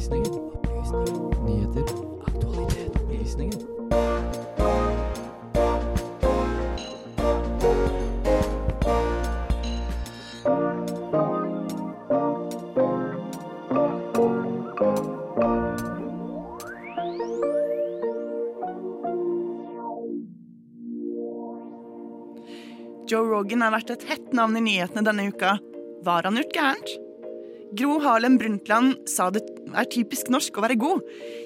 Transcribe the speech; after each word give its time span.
Opplysningen. 0.00 0.34
Opplysninger. 0.34 1.44
Nyheter. 1.44 1.82
Aktualitet. 2.26 2.96
Opplysninger. 2.96 3.60
Joe 23.10 23.26
Rogan 23.26 23.60
har 23.60 23.74
vært 23.74 23.90
et 23.90 24.04
hett 24.08 24.32
navn 24.32 24.56
i 24.56 24.64
nyhetene 24.64 25.04
denne 25.04 25.28
uka. 25.28 25.58
Var 26.06 26.24
han 26.24 26.40
gjort 26.40 26.56
gærent? 26.56 26.98
Gro 27.76 28.00
Harlem 28.00 28.38
Brundtland 28.38 28.96
sa 29.06 29.28
det 29.30 29.59
er 29.78 29.90
typisk 29.90 30.30
norsk 30.32 30.56
å 30.58 30.64
være 30.64 30.78
god. 30.80 31.04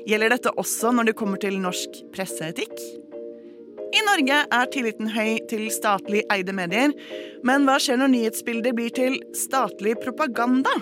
Gjelder 0.09 0.37
dette 0.37 0.55
også 0.61 0.93
når 0.95 1.11
det 1.11 1.17
kommer 1.19 1.41
til 1.43 1.59
norsk 1.63 2.03
presseetikk? 2.15 2.75
I 3.95 4.01
Norge 4.09 4.41
er 4.51 4.71
tilliten 4.75 5.11
høy 5.15 5.37
til 5.51 5.69
statlig 5.71 6.25
eide 6.35 6.55
medier, 6.57 6.91
men 7.47 7.67
hva 7.67 7.77
skjer 7.79 8.01
når 8.01 8.11
nyhetsbildet 8.11 8.75
blir 8.75 8.91
til 8.95 9.21
statlig 9.39 9.95
propaganda? 10.03 10.73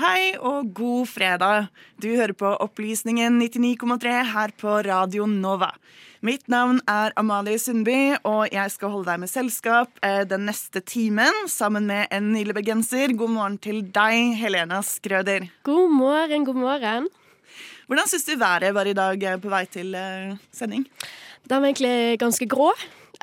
Hei 0.00 0.30
og 0.40 0.70
god 0.72 1.08
fredag. 1.10 1.66
Du 2.00 2.06
hører 2.08 2.32
på 2.32 2.48
Opplysningen 2.64 3.34
99,3 3.36 4.12
her 4.30 4.52
på 4.56 4.78
Radio 4.86 5.26
Nova. 5.28 5.74
Mitt 6.24 6.46
navn 6.48 6.78
er 6.88 7.12
Amalie 7.20 7.60
Sundby, 7.60 8.14
og 8.24 8.48
jeg 8.48 8.72
skal 8.72 8.94
holde 8.94 9.10
deg 9.10 9.20
med 9.20 9.28
selskap 9.28 10.00
eh, 10.00 10.22
den 10.30 10.46
neste 10.48 10.80
timen 10.80 11.42
sammen 11.52 11.84
med 11.90 12.08
en 12.16 12.30
nillebergenser. 12.32 13.12
God 13.12 13.34
morgen 13.34 13.58
til 13.60 13.82
deg, 13.92 14.38
Helena 14.40 14.78
Skrøder. 14.80 15.50
God 15.68 15.92
morgen, 15.92 16.48
god 16.48 16.62
morgen. 16.62 17.10
Hvordan 17.84 18.08
syns 18.08 18.24
du 18.24 18.38
været 18.40 18.72
var 18.72 18.88
i 18.88 18.96
dag 18.96 19.28
eh, 19.34 19.36
på 19.42 19.52
vei 19.52 19.66
til 19.68 19.92
eh, 20.00 20.32
sending? 20.48 20.88
Den 21.44 21.60
var 21.60 21.74
egentlig 21.74 22.16
ganske 22.24 22.48
grå 22.48 22.72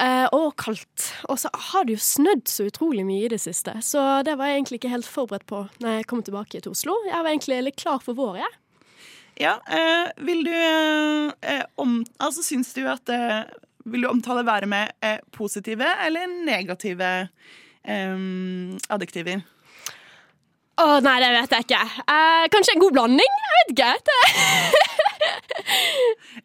eh, 0.01 0.27
og 0.35 0.55
kaldt. 0.59 1.07
Og 1.31 1.39
så 1.41 1.51
har 1.71 1.87
det 1.87 1.97
jo 1.97 2.03
snødd 2.03 2.45
så 2.51 2.67
utrolig 2.69 3.05
mye 3.07 3.25
i 3.27 3.33
det 3.33 3.41
siste, 3.43 3.75
så 3.85 4.21
det 4.27 4.37
var 4.39 4.51
jeg 4.51 4.61
egentlig 4.61 4.81
ikke 4.81 4.93
helt 4.93 5.09
forberedt 5.09 5.47
på 5.49 5.65
når 5.83 5.99
jeg 5.99 6.07
kom 6.11 6.23
tilbake 6.25 6.61
til 6.61 6.73
Oslo. 6.73 6.95
Jeg 7.07 7.19
var 7.19 7.31
egentlig 7.33 7.61
litt 7.65 7.79
klar 7.79 8.01
for 8.03 8.17
vår, 8.17 8.39
jeg. 8.43 8.57
Ja, 9.37 9.59
eh, 9.69 10.09
vil 10.25 10.41
du 10.47 10.53
eh, 10.53 11.63
om... 11.77 11.99
Altså, 12.17 12.41
syns 12.41 12.73
du 12.73 12.87
at 12.89 13.05
Vil 13.87 14.01
du 14.01 14.07
omtale 14.09 14.41
været 14.45 14.67
med 14.67 15.21
positive 15.31 15.85
eller 16.05 16.25
negative 16.45 17.11
eh, 17.85 18.17
adjektiver? 18.89 19.45
Å 20.77 20.99
nei, 21.01 21.15
det 21.23 21.29
vet 21.33 21.53
jeg 21.55 21.65
ikke. 21.65 21.83
Eh, 22.13 22.43
kanskje 22.53 22.75
en 22.75 22.81
god 22.83 22.93
blanding? 22.99 23.37
Jeg 23.77 23.97
vet 23.97 24.11
ikke. 24.13 24.27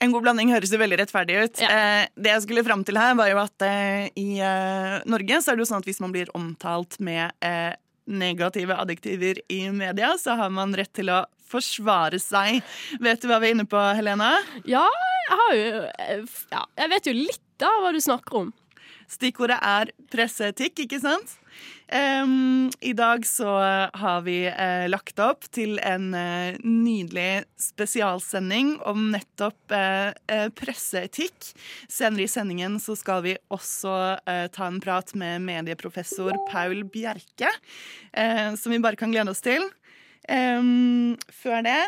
En 0.03 0.11
god 0.15 0.25
blanding 0.25 0.51
høres 0.55 0.73
jo 0.73 0.79
veldig 0.81 0.99
rettferdig 1.03 1.37
ut. 1.45 1.61
Ja. 1.63 1.69
Eh, 1.69 2.07
det 2.17 2.33
jeg 2.33 2.45
skulle 2.47 2.65
fram 2.67 2.83
til 2.89 2.97
her, 2.99 3.13
var 3.19 3.29
jo 3.31 3.39
at 3.43 3.65
eh, 3.67 4.09
i 4.19 4.41
eh, 4.43 4.97
Norge 5.11 5.43
så 5.45 5.53
er 5.53 5.59
det 5.61 5.67
jo 5.67 5.69
sånn 5.69 5.85
at 5.85 5.89
hvis 5.91 6.01
man 6.03 6.15
blir 6.15 6.33
omtalt 6.39 6.97
med 7.05 7.31
eh, 7.45 7.75
negative 8.11 8.75
adjektiver 8.83 9.43
i 9.53 9.61
media, 9.71 10.15
så 10.19 10.35
har 10.41 10.51
man 10.55 10.73
rett 10.79 10.91
til 10.97 11.13
å 11.13 11.21
forsvare 11.53 12.19
seg. 12.23 12.63
Vet 13.05 13.23
du 13.23 13.29
hva 13.31 13.39
vi 13.43 13.51
er 13.51 13.57
inne 13.59 13.69
på, 13.69 13.79
Helena? 13.99 14.33
Ja, 14.65 14.87
jeg 15.29 15.39
har 15.45 15.55
jo 15.59 15.85
eh, 15.85 16.25
Ja, 16.57 16.65
jeg 16.83 16.93
vet 16.97 17.13
jo 17.13 17.17
litt 17.21 17.69
av 17.69 17.85
hva 17.85 17.93
du 17.95 18.01
snakker 18.03 18.41
om. 18.47 18.51
Stikkordet 19.13 19.61
er 19.61 19.93
presseetikk, 20.11 20.87
ikke 20.87 20.99
sant? 21.03 21.37
Em, 21.93 22.71
I 22.81 22.93
dag 22.93 23.27
så 23.27 23.49
har 23.93 24.21
vi 24.25 24.47
uh, 24.49 24.89
lagt 24.89 25.19
opp 25.21 25.45
til 25.53 25.77
en 25.85 26.15
uh, 26.17 26.57
nydelig 26.65 27.45
spesialsending 27.61 28.79
om 28.89 29.11
nettopp 29.13 29.75
uh, 29.77 30.49
presseetikk. 30.57 31.51
Senere 31.93 32.25
i 32.25 32.31
sendingen 32.33 32.79
så 32.81 32.97
skal 32.97 33.21
vi 33.27 33.35
også 33.53 33.93
ta 34.25 34.67
en 34.67 34.81
prat 34.81 35.13
med 35.19 35.45
medieprofessor 35.45 36.37
Paul 36.49 36.83
Bjerke, 36.89 37.51
som 38.57 38.73
vi 38.73 38.81
bare 38.83 38.99
kan 39.01 39.13
glede 39.13 39.33
oss 39.33 39.43
til. 39.45 39.65
Um, 40.29 41.19
før 41.29 41.65
det 41.67 41.81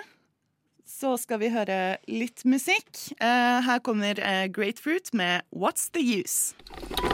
så 0.88 1.14
skal 1.20 1.40
vi 1.42 1.52
høre 1.54 1.96
litt 2.10 2.44
musikk. 2.48 2.90
Her 3.20 3.80
kommer 3.84 4.20
Great 4.20 4.54
Grapefruit 4.56 5.14
med 5.16 5.46
What's 5.54 5.88
The 5.94 6.04
Use. 6.04 7.13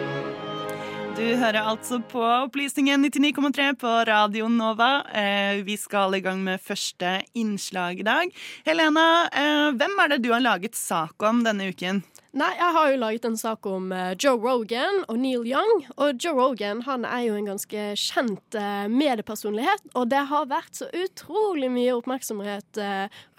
Du 1.11 1.25
hører 1.35 1.65
altså 1.67 1.97
på 2.07 2.21
Opplysningen 2.23 3.03
99,3 3.03 3.73
på 3.81 3.89
Radio 4.07 4.47
Nova. 4.47 5.03
Eh, 5.11 5.59
vi 5.67 5.75
skal 5.77 6.15
i 6.15 6.21
gang 6.23 6.39
med 6.45 6.61
første 6.63 7.17
innslag 7.35 7.99
i 7.99 8.05
dag. 8.07 8.31
Helena, 8.63 9.27
eh, 9.27 9.67
hvem 9.75 9.99
er 9.99 10.13
det 10.13 10.21
du 10.23 10.31
har 10.31 10.39
laget 10.39 10.79
sak 10.79 11.21
om 11.27 11.43
denne 11.43 11.67
uken? 11.73 11.99
Nei, 12.31 12.49
jeg 12.55 12.75
har 12.77 12.89
jo 12.93 13.01
laget 13.01 13.27
en 13.27 13.35
sak 13.35 13.67
om 13.67 13.91
eh, 13.91 14.15
Joe 14.15 14.39
Rogan 14.39 15.03
og 15.11 15.19
Neil 15.19 15.43
Young. 15.51 15.85
Og 15.97 16.15
Joe 16.15 16.37
Rogan 16.39 16.85
han 16.87 17.03
er 17.03 17.27
jo 17.27 17.35
en 17.35 17.51
ganske 17.51 17.85
kjent 17.99 18.59
mediepersonlighet, 18.87 19.91
og 19.93 20.07
det 20.15 20.25
har 20.31 20.47
vært 20.47 20.79
så 20.79 20.87
utrolig 20.95 21.67
mye 21.75 21.97
oppmerksomhet 21.99 22.79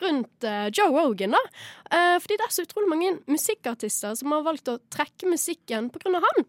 rundt 0.02 0.50
Joe 0.76 0.92
Rogan, 0.92 1.38
da. 1.38 1.44
Fordi 2.20 2.36
det 2.36 2.46
er 2.46 2.52
så 2.52 2.68
utrolig 2.68 2.92
mange 2.92 3.14
musikkartister 3.32 4.18
som 4.18 4.36
har 4.36 4.44
valgt 4.44 4.68
å 4.68 4.80
trekke 4.92 5.32
musikken 5.32 5.88
av 5.88 6.28
han. 6.28 6.44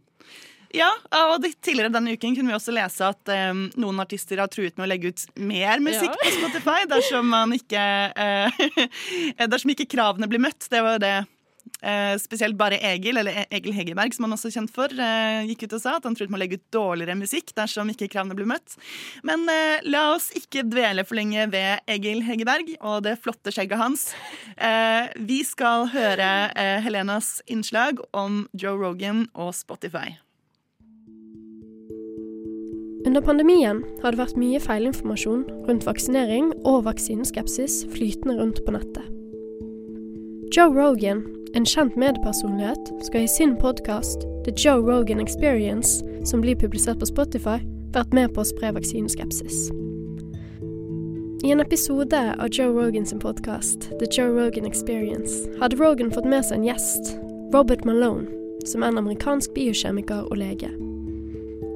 Ja, 0.73 0.89
og 1.19 1.43
Tidligere 1.61 1.91
denne 1.93 2.15
uken 2.17 2.33
kunne 2.35 2.49
vi 2.49 2.55
også 2.57 2.73
lese 2.73 3.05
at 3.13 3.29
um, 3.51 3.67
noen 3.79 4.01
artister 4.01 4.41
har 4.41 4.49
truet 4.49 4.73
med 4.79 4.87
å 4.87 4.89
legge 4.89 5.11
ut 5.13 5.25
mer 5.37 5.77
musikk 5.83 6.09
Ja. 6.09 6.17
på 6.23 6.33
Spotify 6.39 6.79
dersom, 6.95 7.29
man 7.29 7.53
ikke, 7.53 7.83
uh, 8.17 9.45
dersom 9.53 9.71
ikke 9.75 9.85
kravene 9.93 10.27
blir 10.31 10.41
møtt. 10.43 10.67
Det 10.73 10.81
var 10.83 10.97
jo 10.99 11.05
det 11.05 11.15
Uh, 11.83 12.15
spesielt 12.19 12.55
bare 12.59 12.77
Egil, 12.79 13.17
eller 13.19 13.35
E- 13.41 13.45
Egil 13.57 13.73
Hegerberg, 13.75 14.13
som 14.15 14.23
han 14.25 14.33
også 14.35 14.47
er 14.49 14.53
kjent 14.55 14.71
for, 14.71 14.91
uh, 14.99 15.43
gikk 15.47 15.63
ut 15.65 15.73
og 15.75 15.81
sa 15.83 15.93
at 15.97 16.05
han 16.07 16.15
truet 16.15 16.31
med 16.31 16.37
å 16.37 16.41
legge 16.41 16.57
ut 16.59 16.63
dårligere 16.75 17.15
musikk 17.19 17.51
dersom 17.57 17.89
ikke 17.91 18.07
kravene 18.11 18.35
blir 18.37 18.47
møtt. 18.47 18.75
Men 19.27 19.43
uh, 19.47 19.79
la 19.87 20.03
oss 20.13 20.29
ikke 20.35 20.63
dvele 20.67 21.03
for 21.07 21.19
lenge 21.19 21.43
ved 21.51 21.83
Egil 21.91 22.23
Hegerberg 22.27 22.73
og 22.79 23.01
det 23.07 23.15
flotte 23.23 23.51
skjegget 23.51 23.79
hans. 23.79 24.05
Vi 25.27 25.39
skal 25.47 25.87
høre 25.91 26.29
Helenas 26.85 27.37
innslag 27.51 27.99
om 28.15 28.43
Joe 28.55 28.79
Rogan 28.79 29.25
og 29.33 29.51
Spotify. 29.57 30.13
Under 33.05 33.21
pandemien 33.21 33.81
har 34.01 34.13
det 34.13 34.19
vært 34.21 34.37
mye 34.39 34.59
feilinformasjon 34.63 35.43
rundt 35.67 35.83
vaksinering 35.83 36.53
og 36.63 36.85
vaksineskepsis 36.85 37.81
flytende 37.91 38.37
rundt 38.39 38.61
på 38.63 38.75
nettet. 38.75 39.09
Joe 40.55 40.71
Rogan, 40.71 41.23
en 41.57 41.67
kjent 41.67 41.97
mediepersonlighet, 41.99 42.93
skal 43.03 43.25
i 43.25 43.31
sin 43.31 43.57
podkast 43.59 44.23
The 44.45 44.53
Joe 44.55 44.79
Rogan 44.79 45.19
Experience, 45.19 45.99
som 46.23 46.43
blir 46.45 46.55
publisert 46.55 47.01
på 47.01 47.09
Spotify, 47.09 47.57
vært 47.91 48.15
med 48.15 48.31
på 48.35 48.43
å 48.43 48.47
spre 48.47 48.71
vaksineskepsis. 48.77 49.67
I 51.43 51.51
en 51.51 51.59
episode 51.59 52.21
av 52.39 52.55
Joe 52.55 52.71
Rogans 52.71 53.11
podkast 53.19 53.89
The 53.99 54.07
Joe 54.07 54.31
Rogan 54.31 54.69
Experience 54.69 55.43
hadde 55.59 55.75
Rogan 55.81 56.13
fått 56.13 56.29
med 56.29 56.47
seg 56.47 56.61
en 56.61 56.69
gjest, 56.71 57.17
Robert 57.51 57.83
Malone, 57.83 58.29
som 58.63 58.79
er 58.79 58.93
en 58.93 59.03
amerikansk 59.03 59.51
biokjemiker 59.57 60.29
og 60.29 60.39
lege. 60.39 60.71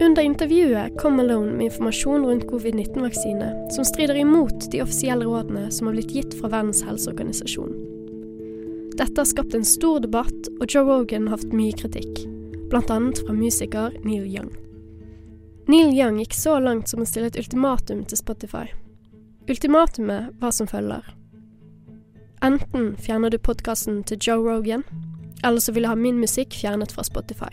Under 0.02 0.22
intervjuet 0.22 0.98
kom 0.98 1.16
Malone 1.16 1.52
med 1.52 1.66
informasjon 1.66 2.26
rundt 2.26 2.48
covid-19-vaksine 2.48 3.72
som 3.72 3.86
strider 3.86 4.16
imot 4.16 4.72
de 4.72 4.82
offisielle 4.82 5.26
rådene 5.26 5.72
som 5.72 5.88
har 5.88 5.96
blitt 5.98 6.14
gitt 6.14 6.36
fra 6.38 6.52
Verdens 6.54 6.84
helseorganisasjon. 6.86 7.72
Dette 8.98 9.18
har 9.18 9.26
skapt 9.26 9.56
en 9.58 9.66
stor 9.66 10.00
debatt, 10.00 10.50
og 10.62 10.70
Joe 10.70 10.86
Rogan 10.86 11.28
har 11.28 11.38
hatt 11.38 11.54
mye 11.54 11.74
kritikk, 11.78 12.24
bl.a. 12.70 12.98
fra 13.20 13.34
musiker 13.34 13.98
Neil 14.06 14.26
Young. 14.30 14.52
Neil 15.68 15.94
Young 15.98 16.22
gikk 16.22 16.34
så 16.38 16.60
langt 16.62 16.90
som 16.90 17.02
å 17.02 17.08
stille 17.10 17.32
et 17.32 17.40
ultimatum 17.42 18.06
til 18.06 18.22
Spotify. 18.22 18.68
Ultimatumet 19.50 20.30
var 20.42 20.54
som 20.54 20.70
følger. 20.70 21.06
Enten 22.46 22.94
fjerner 23.02 23.34
du 23.34 23.40
podkasten 23.42 24.04
til 24.06 24.22
Joe 24.22 24.46
Rogan, 24.46 24.86
eller 25.44 25.62
så 25.62 25.74
vil 25.74 25.88
jeg 25.88 25.94
ha 25.94 25.98
min 25.98 26.22
musikk 26.22 26.54
fjernet 26.54 26.94
fra 26.94 27.06
Spotify. 27.06 27.50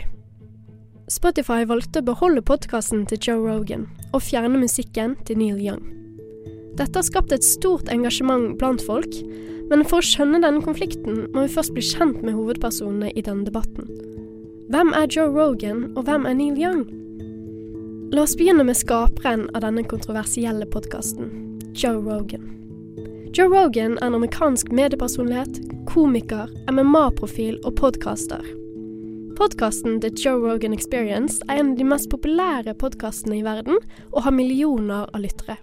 Spotify 1.14 1.62
valgte 1.68 2.00
å 2.02 2.06
beholde 2.08 2.42
podkasten 2.42 3.04
til 3.06 3.20
Joe 3.22 3.42
Rogan 3.44 3.84
og 4.16 4.24
fjerne 4.26 4.58
musikken 4.58 5.12
til 5.28 5.38
Neil 5.38 5.60
Young. 5.62 5.82
Dette 6.74 6.98
har 6.98 7.06
skapt 7.06 7.30
et 7.34 7.46
stort 7.46 7.90
engasjement 7.92 8.56
blant 8.58 8.82
folk, 8.82 9.14
men 9.70 9.84
for 9.86 10.00
å 10.00 10.06
skjønne 10.06 10.40
denne 10.42 10.64
konflikten 10.64 11.28
må 11.28 11.44
vi 11.44 11.52
først 11.54 11.74
bli 11.76 11.84
kjent 11.86 12.18
med 12.24 12.34
hovedpersonene 12.34 13.12
i 13.14 13.22
denne 13.22 13.46
debatten. 13.46 13.86
Hvem 14.74 14.90
er 14.98 15.06
Joe 15.06 15.30
Rogan, 15.30 15.86
og 15.94 16.08
hvem 16.08 16.26
er 16.26 16.34
Neil 16.40 16.58
Young? 16.58 16.82
La 18.14 18.24
oss 18.24 18.34
begynne 18.40 18.66
med 18.66 18.80
skaperen 18.80 19.46
av 19.54 19.62
denne 19.62 19.86
kontroversielle 19.86 20.66
podkasten, 20.74 21.30
Joe 21.78 22.02
Rogan. 22.02 22.50
Joe 23.34 23.52
Rogan 23.52 24.00
er 24.00 24.10
en 24.10 24.18
amerikansk 24.18 24.74
mediepersonlighet, 24.74 25.62
komiker, 25.94 26.50
MMA-profil 26.74 27.60
og 27.62 27.78
podkaster. 27.78 28.42
Podkasten 29.36 30.00
The 30.00 30.10
Joe 30.14 30.38
Rogan 30.38 30.72
Experience 30.72 31.42
er 31.48 31.58
en 31.58 31.72
av 31.72 31.78
de 31.78 31.84
mest 31.84 32.06
populære 32.10 32.76
podkastene 32.78 33.40
i 33.40 33.42
verden, 33.42 33.80
og 34.12 34.22
har 34.22 34.34
millioner 34.34 35.08
av 35.10 35.24
lyttere. 35.24 35.56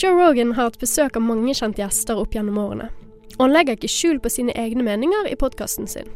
Joe 0.00 0.16
Rogan 0.16 0.54
har 0.56 0.70
hatt 0.70 0.80
besøk 0.80 1.18
av 1.18 1.26
mange 1.26 1.52
kjente 1.52 1.82
gjester 1.82 2.16
opp 2.16 2.32
gjennom 2.32 2.56
årene, 2.62 2.86
og 3.34 3.42
han 3.44 3.52
legger 3.52 3.76
ikke 3.76 3.90
skjul 3.92 4.20
på 4.24 4.32
sine 4.32 4.54
egne 4.56 4.86
meninger 4.86 5.28
i 5.28 5.36
podkasten 5.36 5.90
sin. 5.90 6.08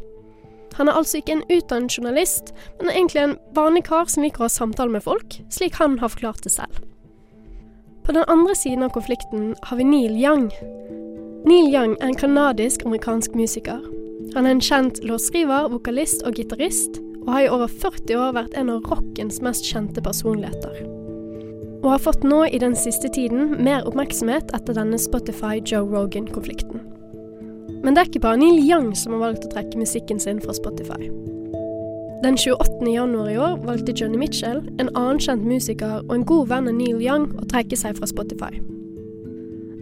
Han 0.78 0.88
er 0.88 0.96
altså 0.96 1.20
ikke 1.20 1.36
en 1.36 1.44
utdannet 1.52 1.98
journalist, 1.98 2.54
men 2.78 2.88
er 2.88 2.96
egentlig 2.96 3.22
en 3.26 3.36
vanlig 3.58 3.84
kar 3.90 4.08
som 4.08 4.24
liker 4.24 4.40
å 4.40 4.48
ha 4.48 4.54
samtale 4.56 4.96
med 4.96 5.04
folk, 5.04 5.36
slik 5.52 5.76
han 5.76 5.98
har 6.00 6.14
forklart 6.14 6.48
det 6.48 6.54
selv. 6.56 6.80
På 8.08 8.16
den 8.16 8.24
andre 8.32 8.56
siden 8.56 8.88
av 8.88 8.94
konflikten 8.96 9.52
har 9.68 9.76
vi 9.76 9.84
Neil 9.84 10.16
Young. 10.16 10.48
Neil 11.44 11.68
Young 11.68 11.98
er 12.00 12.08
en 12.08 12.20
canadisk-amerikansk 12.24 13.36
musiker. 13.36 13.84
Han 14.34 14.46
er 14.46 14.56
en 14.56 14.62
kjent 14.64 14.98
låtskriver, 15.06 15.68
vokalist 15.72 16.24
og 16.26 16.36
gitarist, 16.38 16.98
og 17.26 17.32
har 17.34 17.44
i 17.44 17.48
over 17.50 17.70
40 17.70 18.18
år 18.18 18.34
vært 18.36 18.56
en 18.58 18.70
av 18.72 18.84
rockens 18.90 19.40
mest 19.44 19.66
kjente 19.66 20.02
personligheter. 20.02 20.82
Og 21.84 21.92
har 21.92 22.02
fått 22.02 22.26
nå 22.26 22.44
i 22.50 22.60
den 22.62 22.74
siste 22.78 23.10
tiden 23.14 23.56
mer 23.62 23.86
oppmerksomhet 23.86 24.50
etter 24.56 24.78
denne 24.78 24.98
Spotify-Joe 24.98 25.86
Rogan-konflikten. 25.86 26.82
Men 27.84 27.94
det 27.94 28.02
er 28.02 28.10
ikke 28.10 28.24
bare 28.24 28.40
Neil 28.40 28.62
Young 28.62 28.92
som 28.98 29.14
har 29.14 29.28
valgt 29.28 29.46
å 29.46 29.52
trekke 29.52 29.78
musikken 29.78 30.22
sin 30.22 30.42
fra 30.42 30.54
Spotify. 30.56 31.10
Den 32.24 32.38
28. 32.40 32.88
januar 32.90 33.28
i 33.30 33.36
år 33.38 33.58
valgte 33.66 33.94
Johnny 33.94 34.18
Mitchell, 34.18 34.62
en 34.80 34.88
annen 34.96 35.20
kjent 35.22 35.44
musiker 35.46 36.00
og 36.00 36.14
en 36.16 36.24
god 36.26 36.48
venn 36.50 36.70
av 36.70 36.74
Neil 36.78 37.02
Young, 37.04 37.28
å 37.36 37.46
trekke 37.52 37.78
seg 37.78 37.98
fra 37.98 38.08
Spotify. 38.10 38.56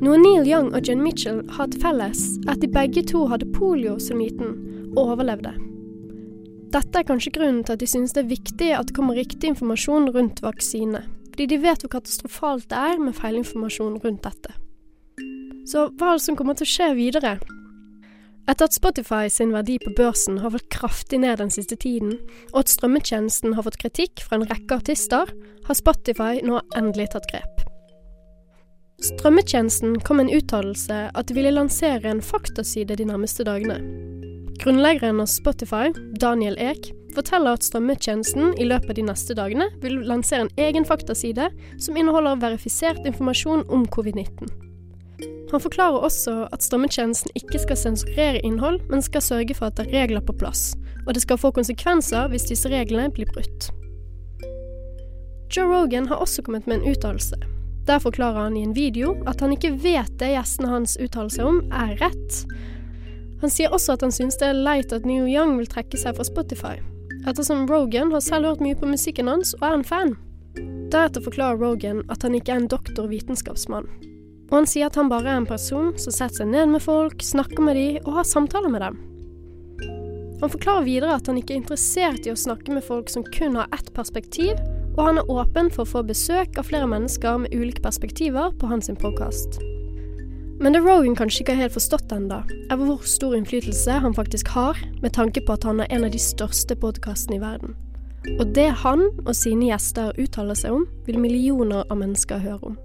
Noe 0.03 0.19
Neil 0.19 0.49
Young 0.49 0.73
og 0.75 0.89
John 0.89 1.03
Mitchell 1.05 1.45
har 1.55 1.69
til 1.71 1.83
felles, 1.85 2.25
er 2.47 2.57
at 2.57 2.63
de 2.65 2.71
begge 2.71 3.05
to 3.07 3.27
hadde 3.31 3.47
polio 3.55 3.95
som 4.03 4.19
liten, 4.19 4.57
og 4.97 5.15
overlevde. 5.15 5.53
Dette 6.75 6.99
er 6.99 7.07
kanskje 7.07 7.31
grunnen 7.37 7.63
til 7.63 7.77
at 7.77 7.83
de 7.83 7.87
synes 7.87 8.15
det 8.15 8.25
er 8.25 8.33
viktig 8.33 8.71
at 8.75 8.89
det 8.89 8.97
kommer 8.97 9.15
riktig 9.15 9.53
informasjon 9.53 10.11
rundt 10.17 10.43
vaksine, 10.43 11.05
fordi 11.31 11.47
de 11.53 11.61
vet 11.63 11.85
hvor 11.85 11.93
katastrofalt 11.95 12.67
det 12.73 12.79
er 12.79 12.99
med 13.03 13.15
feilinformasjon 13.15 14.01
rundt 14.03 14.27
dette. 14.27 14.57
Så 15.71 15.87
hva 15.95 16.13
er 16.13 16.19
det 16.19 16.25
som 16.27 16.39
kommer 16.39 16.59
til 16.59 16.67
å 16.67 16.73
skje 16.73 16.89
videre? 16.99 17.37
Etter 18.51 18.67
at 18.67 18.77
Spotify 18.77 19.31
sin 19.33 19.55
verdi 19.55 19.79
på 19.81 19.95
børsen 19.97 20.43
har 20.43 20.53
fått 20.53 20.69
kraftig 20.75 21.23
ned 21.23 21.39
den 21.41 21.55
siste 21.55 21.79
tiden, 21.81 22.19
og 22.53 22.65
at 22.65 22.75
strømmetjenesten 22.75 23.55
har 23.57 23.65
fått 23.65 23.81
kritikk 23.81 24.27
fra 24.27 24.41
en 24.41 24.49
rekke 24.51 24.83
artister, 24.83 25.31
har 25.65 25.79
Spotify 25.79 26.43
nå 26.45 26.59
endelig 26.77 27.13
tatt 27.15 27.31
grep. 27.31 27.65
Strømmetjenesten 29.03 29.97
kom 30.01 30.17
med 30.17 30.29
en 30.29 30.37
uttalelse 30.39 30.99
at 31.15 31.29
de 31.29 31.35
ville 31.35 31.51
lansere 31.51 32.07
en 32.09 32.23
faktaside 32.23 32.97
de 32.97 33.07
nærmeste 33.09 33.45
dagene. 33.45 33.81
Grunnleggeren 34.63 35.21
av 35.21 35.27
Spotify, 35.27 35.91
Daniel 36.23 36.55
Ek, 36.63 36.93
forteller 37.15 37.59
at 37.59 37.67
strømmetjenesten 37.67 38.55
i 38.59 38.67
løpet 38.67 38.93
av 38.93 38.99
de 38.99 39.07
neste 39.07 39.35
dagene 39.39 39.67
vil 39.83 39.99
lansere 40.07 40.47
en 40.47 40.53
egen 40.63 40.87
faktaside 40.87 41.51
som 41.83 41.99
inneholder 41.99 42.39
verifisert 42.43 43.03
informasjon 43.07 43.65
om 43.69 43.87
covid-19. 43.97 44.53
Han 45.51 45.63
forklarer 45.63 46.07
også 46.07 46.37
at 46.55 46.65
strømmetjenesten 46.67 47.35
ikke 47.39 47.61
skal 47.63 47.79
sensurere 47.79 48.43
innhold, 48.47 48.81
men 48.91 49.03
skal 49.03 49.23
sørge 49.23 49.55
for 49.59 49.69
at 49.69 49.79
det 49.79 49.89
er 49.89 50.01
regler 50.03 50.23
på 50.25 50.35
plass, 50.39 50.73
og 51.07 51.15
det 51.15 51.23
skal 51.23 51.39
få 51.39 51.53
konsekvenser 51.55 52.31
hvis 52.33 52.49
disse 52.51 52.71
reglene 52.71 53.11
blir 53.15 53.31
brutt. 53.35 53.69
Joe 55.55 55.69
Rogan 55.71 56.09
har 56.11 56.23
også 56.23 56.43
kommet 56.43 56.67
med 56.67 56.81
en 56.81 56.95
uttalelse. 56.95 57.39
Der 57.85 58.01
forklarer 58.01 58.47
han 58.47 58.57
i 58.57 58.63
en 58.65 58.75
video 58.77 59.13
at 59.29 59.43
han 59.45 59.53
ikke 59.53 59.75
vet 59.77 60.13
det 60.21 60.33
gjestene 60.33 60.71
hans 60.73 60.97
uttaler 60.97 61.33
seg 61.33 61.49
om, 61.49 61.61
er 61.69 61.97
rett. 62.01 62.39
Han 63.43 63.53
sier 63.53 63.75
også 63.77 63.99
at 63.99 64.05
han 64.07 64.15
synes 64.15 64.39
det 64.41 64.49
er 64.49 64.57
leit 64.57 64.93
at 64.97 65.05
New 65.05 65.27
Young 65.29 65.59
vil 65.59 65.69
trekke 65.69 66.01
seg 66.01 66.17
fra 66.17 66.25
Spotify, 66.25 66.79
ettersom 67.29 67.67
Rogan 67.69 68.15
har 68.15 68.25
selv 68.25 68.49
hørt 68.49 68.65
mye 68.65 68.79
på 68.79 68.89
musikken 68.89 69.29
hans 69.29 69.53
og 69.59 69.67
er 69.69 69.77
en 69.77 69.85
fan. 69.85 70.15
Deretter 70.93 71.25
forklarer 71.25 71.61
Rogan 71.61 72.01
at 72.13 72.25
han 72.25 72.37
ikke 72.39 72.55
er 72.55 72.63
en 72.63 72.71
doktor 72.73 73.11
vitenskapsmann. 73.11 73.89
og 74.51 74.59
han 74.61 74.69
sier 74.71 74.87
at 74.87 74.97
han 74.97 75.09
bare 75.11 75.33
er 75.33 75.41
en 75.41 75.49
person 75.49 75.93
som 75.99 76.13
setter 76.15 76.45
seg 76.45 76.53
ned 76.53 76.71
med 76.73 76.83
folk, 76.85 77.23
snakker 77.25 77.65
med 77.65 77.77
dem 77.77 78.05
og 78.05 78.21
har 78.21 78.29
samtaler 78.29 78.71
med 78.71 78.85
dem. 78.85 79.01
Han 80.41 80.53
forklarer 80.53 80.85
videre 80.87 81.17
at 81.17 81.27
han 81.27 81.41
ikke 81.41 81.57
er 81.57 81.63
interessert 81.63 82.27
i 82.27 82.33
å 82.33 82.39
snakke 82.39 82.73
med 82.73 82.85
folk 82.85 83.11
som 83.11 83.25
kun 83.25 83.57
har 83.57 83.69
ett 83.73 83.93
perspektiv, 83.97 84.53
og 84.97 85.05
han 85.09 85.19
er 85.19 85.31
åpen 85.31 85.71
for 85.75 85.85
å 85.85 85.91
få 85.91 86.03
besøk 86.07 86.59
av 86.59 86.69
flere 86.69 86.89
mennesker 86.91 87.41
med 87.45 87.55
ulike 87.55 87.83
perspektiver 87.83 88.53
på 88.59 88.71
hans 88.71 88.91
podkast. 89.01 89.59
Men 90.63 90.73
det 90.73 90.85
Rogan 90.85 91.17
kanskje 91.19 91.43
ikke 91.43 91.57
har 91.57 91.67
helt 91.67 91.75
forstått 91.75 92.13
ennå, 92.15 92.43
er 92.71 92.79
hvor 92.79 93.03
stor 93.03 93.35
innflytelse 93.35 93.99
han 94.05 94.15
faktisk 94.15 94.53
har, 94.55 94.79
med 95.03 95.17
tanke 95.17 95.43
på 95.43 95.57
at 95.57 95.67
han 95.67 95.83
er 95.83 95.91
en 95.91 96.07
av 96.07 96.15
de 96.15 96.21
største 96.23 96.77
podkastene 96.79 97.41
i 97.41 97.43
verden. 97.43 97.75
Og 98.39 98.55
det 98.57 98.71
han 98.85 99.09
og 99.27 99.35
sine 99.37 99.69
gjester 99.69 100.15
uttaler 100.21 100.57
seg 100.57 100.79
om, 100.79 100.87
vil 101.09 101.19
millioner 101.21 101.83
av 101.91 101.99
mennesker 102.01 102.41
høre 102.41 102.71
om. 102.71 102.79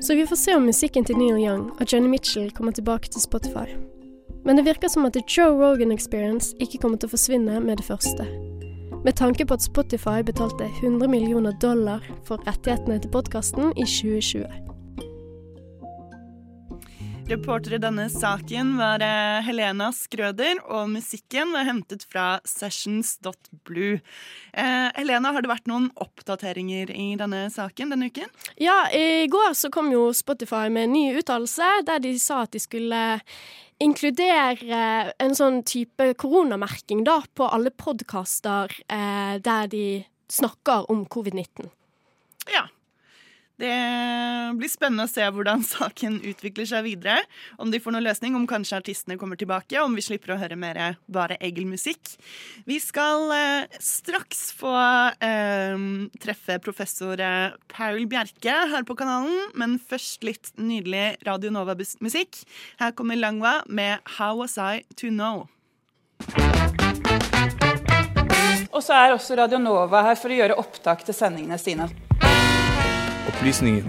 Så 0.00 0.14
vi 0.14 0.26
får 0.26 0.40
se 0.40 0.56
om 0.56 0.66
musikken 0.66 1.04
til 1.04 1.18
Neil 1.18 1.38
Young 1.42 1.68
og 1.74 1.86
Johnny 1.92 2.08
Mitchell 2.08 2.50
kommer 2.54 2.72
tilbake 2.72 3.10
til 3.12 3.22
Spotify. 3.22 3.66
Men 4.46 4.56
det 4.56 4.64
virker 4.64 4.88
som 4.88 5.04
at 5.04 5.12
The 5.12 5.22
Joe 5.26 5.58
Rogan 5.58 5.92
Experience 5.92 6.54
ikke 6.62 6.78
kommer 6.78 6.98
til 6.98 7.10
å 7.10 7.16
forsvinne 7.16 7.60
med 7.60 7.82
det 7.82 7.86
første. 7.86 8.24
Med 9.04 9.16
tanke 9.16 9.46
på 9.46 9.54
at 9.54 9.62
Spotify 9.62 10.22
betalte 10.26 10.64
100 10.64 11.08
millioner 11.08 11.54
dollar 11.62 12.02
for 12.26 12.42
rettighetene 12.48 12.98
til 12.98 13.12
podkasten 13.14 13.70
i 13.78 13.84
2020. 13.86 14.68
Reporter 17.28 17.76
i 17.76 17.78
denne 17.78 18.08
saken 18.10 18.72
var 18.78 19.02
eh, 19.04 19.38
Helena 19.44 19.90
Skrøder, 19.92 20.62
og 20.64 20.88
musikken 20.90 21.52
var 21.52 21.68
hentet 21.68 22.06
fra 22.08 22.40
sessions.blue. 22.48 24.00
Eh, 24.52 24.88
Helena, 24.96 25.34
har 25.36 25.44
det 25.44 25.52
vært 25.52 25.68
noen 25.70 25.90
oppdateringer 26.00 26.90
i 26.90 27.10
denne 27.20 27.44
saken 27.54 27.92
denne 27.92 28.08
uken? 28.08 28.32
Ja, 28.56 28.80
i 28.90 29.28
går 29.30 29.54
så 29.60 29.70
kom 29.70 29.92
jo 29.92 30.08
Spotify 30.16 30.66
med 30.72 30.88
en 30.88 30.96
ny 30.96 31.04
uttalelse 31.20 31.68
der 31.86 32.00
de 32.02 32.16
sa 32.18 32.46
at 32.48 32.56
de 32.56 32.64
skulle 32.64 33.04
inkludere 33.82 35.12
en 35.22 35.34
sånn 35.38 35.62
type 35.66 36.12
koronamerking 36.18 37.04
da 37.06 37.20
på 37.34 37.46
alle 37.46 37.70
podkaster 37.70 38.72
eh, 38.90 39.36
der 39.42 39.70
de 39.70 39.84
snakker 40.28 40.90
om 40.92 41.04
covid-19. 41.06 41.70
Ja. 42.52 42.66
Det 43.58 43.74
blir 44.54 44.70
spennende 44.70 45.08
å 45.08 45.10
se 45.10 45.24
hvordan 45.34 45.64
saken 45.66 46.20
utvikler 46.30 46.68
seg 46.70 46.84
videre. 46.86 47.24
Om 47.58 47.72
de 47.72 47.80
får 47.82 47.94
noen 47.94 48.06
løsning, 48.06 48.36
om 48.38 48.46
kanskje 48.46 48.78
artistene 48.78 49.18
kommer 49.18 49.38
tilbake, 49.40 49.80
om 49.82 49.96
vi 49.98 50.04
slipper 50.06 50.36
å 50.36 50.38
høre 50.38 50.58
mer 50.58 50.78
bare 51.10 51.38
Egil-musikk. 51.42 52.14
Vi 52.70 52.78
skal 52.82 53.26
eh, 53.34 53.78
straks 53.82 54.52
få 54.54 54.74
eh, 55.24 55.74
treffe 56.22 56.60
professor 56.62 57.18
eh, 57.18 57.58
Paul 57.74 58.06
Bjerke 58.10 58.54
her 58.72 58.86
på 58.86 58.94
kanalen, 58.98 59.50
men 59.58 59.78
først 59.82 60.22
litt 60.26 60.52
nydelig 60.54 61.18
Radio 61.26 61.50
Nova-musikk. 61.54 62.44
Her 62.78 62.94
kommer 62.94 63.18
Langwa 63.18 63.60
med 63.66 63.98
How 64.18 64.38
Was 64.38 64.54
I 64.62 64.84
To 65.02 65.10
Know. 65.10 65.48
Og 68.68 68.84
så 68.84 68.94
er 68.94 69.16
også 69.16 69.34
Radio 69.38 69.58
Nova 69.58 70.04
her 70.06 70.20
for 70.20 70.30
å 70.30 70.38
gjøre 70.38 70.58
opptak 70.62 71.02
til 71.06 71.16
sendingene 71.16 71.58
sine. 71.58 71.88
Opplysningen. 73.28 73.84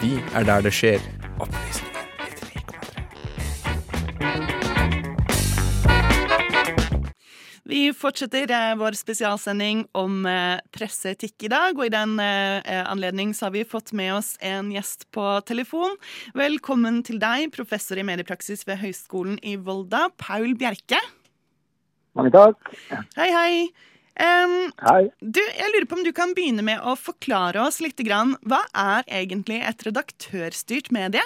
Vi 0.00 0.16
er 0.34 0.44
der 0.48 0.62
det 0.64 0.72
skjer. 0.72 1.02
Vi 7.68 7.82
fortsetter 7.92 8.48
eh, 8.48 8.70
vår 8.80 8.96
spesialsending 8.96 9.82
om 9.92 10.22
eh, 10.26 10.56
presseetikk 10.72 11.44
i 11.44 11.50
dag. 11.52 11.76
Og 11.76 11.84
i 11.84 11.92
den 11.92 12.16
eh, 12.24 12.80
anledning 12.88 13.34
så 13.36 13.48
har 13.48 13.54
vi 13.58 13.66
fått 13.68 13.92
med 13.92 14.14
oss 14.16 14.32
en 14.40 14.72
gjest 14.72 15.04
på 15.12 15.26
telefon. 15.48 15.98
Velkommen 16.38 17.02
til 17.04 17.20
deg, 17.20 17.50
professor 17.52 18.00
i 18.00 18.06
mediepraksis 18.08 18.64
ved 18.68 18.80
Høgskolen 18.80 19.36
i 19.44 19.58
Volda, 19.60 20.06
Paul 20.16 20.56
Bjerke. 20.56 21.02
Mange 22.16 22.32
takk. 22.32 22.72
Hei, 23.20 23.28
hei. 23.28 23.52
Um, 24.18 24.72
Hei. 24.82 25.04
du, 25.22 25.38
jeg 25.38 25.70
lurer 25.70 25.84
på 25.86 25.94
om 25.94 26.02
du 26.02 26.10
kan 26.10 26.32
begynne 26.34 26.64
med 26.66 26.82
å 26.82 26.96
forklare 26.98 27.60
oss 27.62 27.78
litt 27.78 28.00
grann, 28.02 28.34
Hva 28.42 28.64
er 28.74 29.06
egentlig 29.06 29.60
et 29.62 29.84
redaktørstyrt 29.86 30.90
medie? 30.90 31.22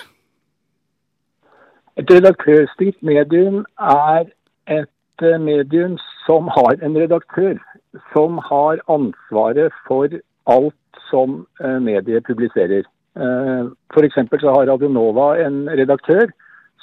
Et 1.96 2.12
redaktørstyrt 2.12 3.00
medium 3.00 3.62
er 3.80 4.28
et 4.68 5.24
eh, 5.24 5.40
medium 5.40 5.96
som 6.26 6.52
har 6.52 6.76
en 6.84 6.96
redaktør 7.00 7.56
som 8.12 8.36
har 8.50 8.84
ansvaret 8.92 9.72
for 9.88 10.12
alt 10.52 11.02
som 11.08 11.42
eh, 11.64 11.80
mediet 11.80 12.28
publiserer. 12.28 12.84
Eh, 13.16 13.72
F.eks. 13.92 14.20
så 14.40 14.54
har 14.56 14.68
Radionova 14.68 15.34
en 15.40 15.64
redaktør 15.68 16.28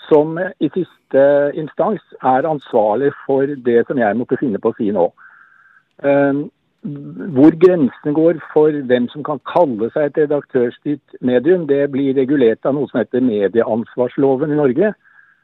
som 0.10 0.38
i 0.42 0.74
siste 0.74 1.26
instans 1.54 2.02
er 2.26 2.50
ansvarlig 2.50 3.14
for 3.28 3.46
det 3.46 3.84
som 3.86 3.98
jeg 4.02 4.18
måtte 4.18 4.42
finne 4.42 4.62
på 4.62 4.74
å 4.74 4.78
si 4.82 4.90
nå. 4.94 5.12
Eh, 6.04 6.46
Hvor 7.36 7.52
grensene 7.60 8.14
går 8.16 8.38
for 8.54 8.72
hvem 8.72 9.10
som 9.12 9.24
kan 9.24 9.40
kalle 9.44 9.90
seg 9.92 10.06
et 10.06 10.18
redaktørstyrt 10.22 11.18
medium, 11.20 11.66
det 11.68 11.92
blir 11.92 12.16
regulert 12.16 12.64
av 12.64 12.78
noe 12.78 12.88
som 12.88 13.02
heter 13.02 13.20
medieansvarsloven 13.20 14.54
i 14.54 14.60
Norge. 14.62 14.94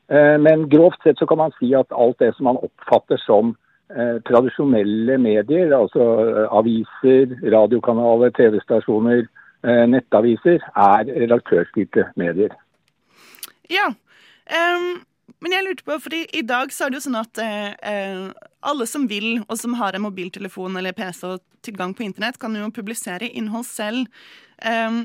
Eh, 0.10 0.38
Men 0.40 0.70
grovt 0.70 1.04
sett 1.04 1.20
så 1.20 1.26
kan 1.28 1.38
man 1.38 1.52
si 1.60 1.74
at 1.76 1.92
alt 1.92 2.20
det 2.20 2.32
som 2.36 2.48
man 2.48 2.62
oppfatter 2.64 3.20
som 3.26 3.56
eh, 3.90 4.22
tradisjonelle 4.24 5.18
medier, 5.18 5.74
altså 5.76 6.06
eh, 6.24 6.48
aviser, 6.56 7.36
radiokanaler, 7.52 8.32
TV-stasjoner, 8.38 9.26
eh, 9.68 9.86
nettaviser, 9.92 10.64
er 10.76 11.04
redaktørstyrte 11.04 12.08
medier. 12.16 12.56
Ja. 13.70 13.92
ehm, 14.48 15.02
men 15.44 15.56
jeg 15.56 15.66
lurte 15.66 15.86
på, 15.88 15.98
fordi 16.02 16.22
i 16.38 16.44
dag 16.48 16.72
så 16.74 16.86
er 16.86 16.94
det 16.94 17.00
jo 17.00 17.06
sånn 17.08 17.20
at 17.20 17.42
eh, 17.44 17.74
eh, 17.92 18.50
alle 18.66 18.88
som 18.90 19.08
vil, 19.12 19.44
og 19.46 19.60
som 19.60 19.76
har 19.80 19.96
en 19.96 20.06
mobiltelefon 20.06 20.80
eller 20.80 20.96
PC 20.96 21.26
og 21.28 21.44
tilgang 21.66 21.94
på 21.98 22.06
internett, 22.08 22.40
kan 22.42 22.56
jo 22.56 22.72
publisere 22.74 23.30
innhold 23.30 23.68
selv. 23.68 24.26
Eh, 24.64 25.04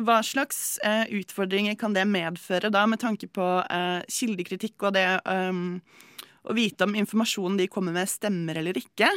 hva 0.00 0.20
slags 0.24 0.78
eh, 0.86 1.04
utfordringer 1.20 1.76
kan 1.80 1.96
det 1.96 2.06
medføre 2.08 2.70
da, 2.72 2.86
med 2.88 3.02
tanke 3.02 3.28
på 3.28 3.48
eh, 3.64 4.00
kildekritikk 4.08 4.88
og 4.88 4.94
det 4.96 5.06
ehm, 5.28 5.80
å 6.40 6.56
vite 6.56 6.86
om 6.86 6.96
informasjonen 6.96 7.58
de 7.60 7.68
kommer 7.72 7.96
med, 7.96 8.08
stemmer 8.08 8.60
eller 8.60 8.78
ikke? 8.80 9.10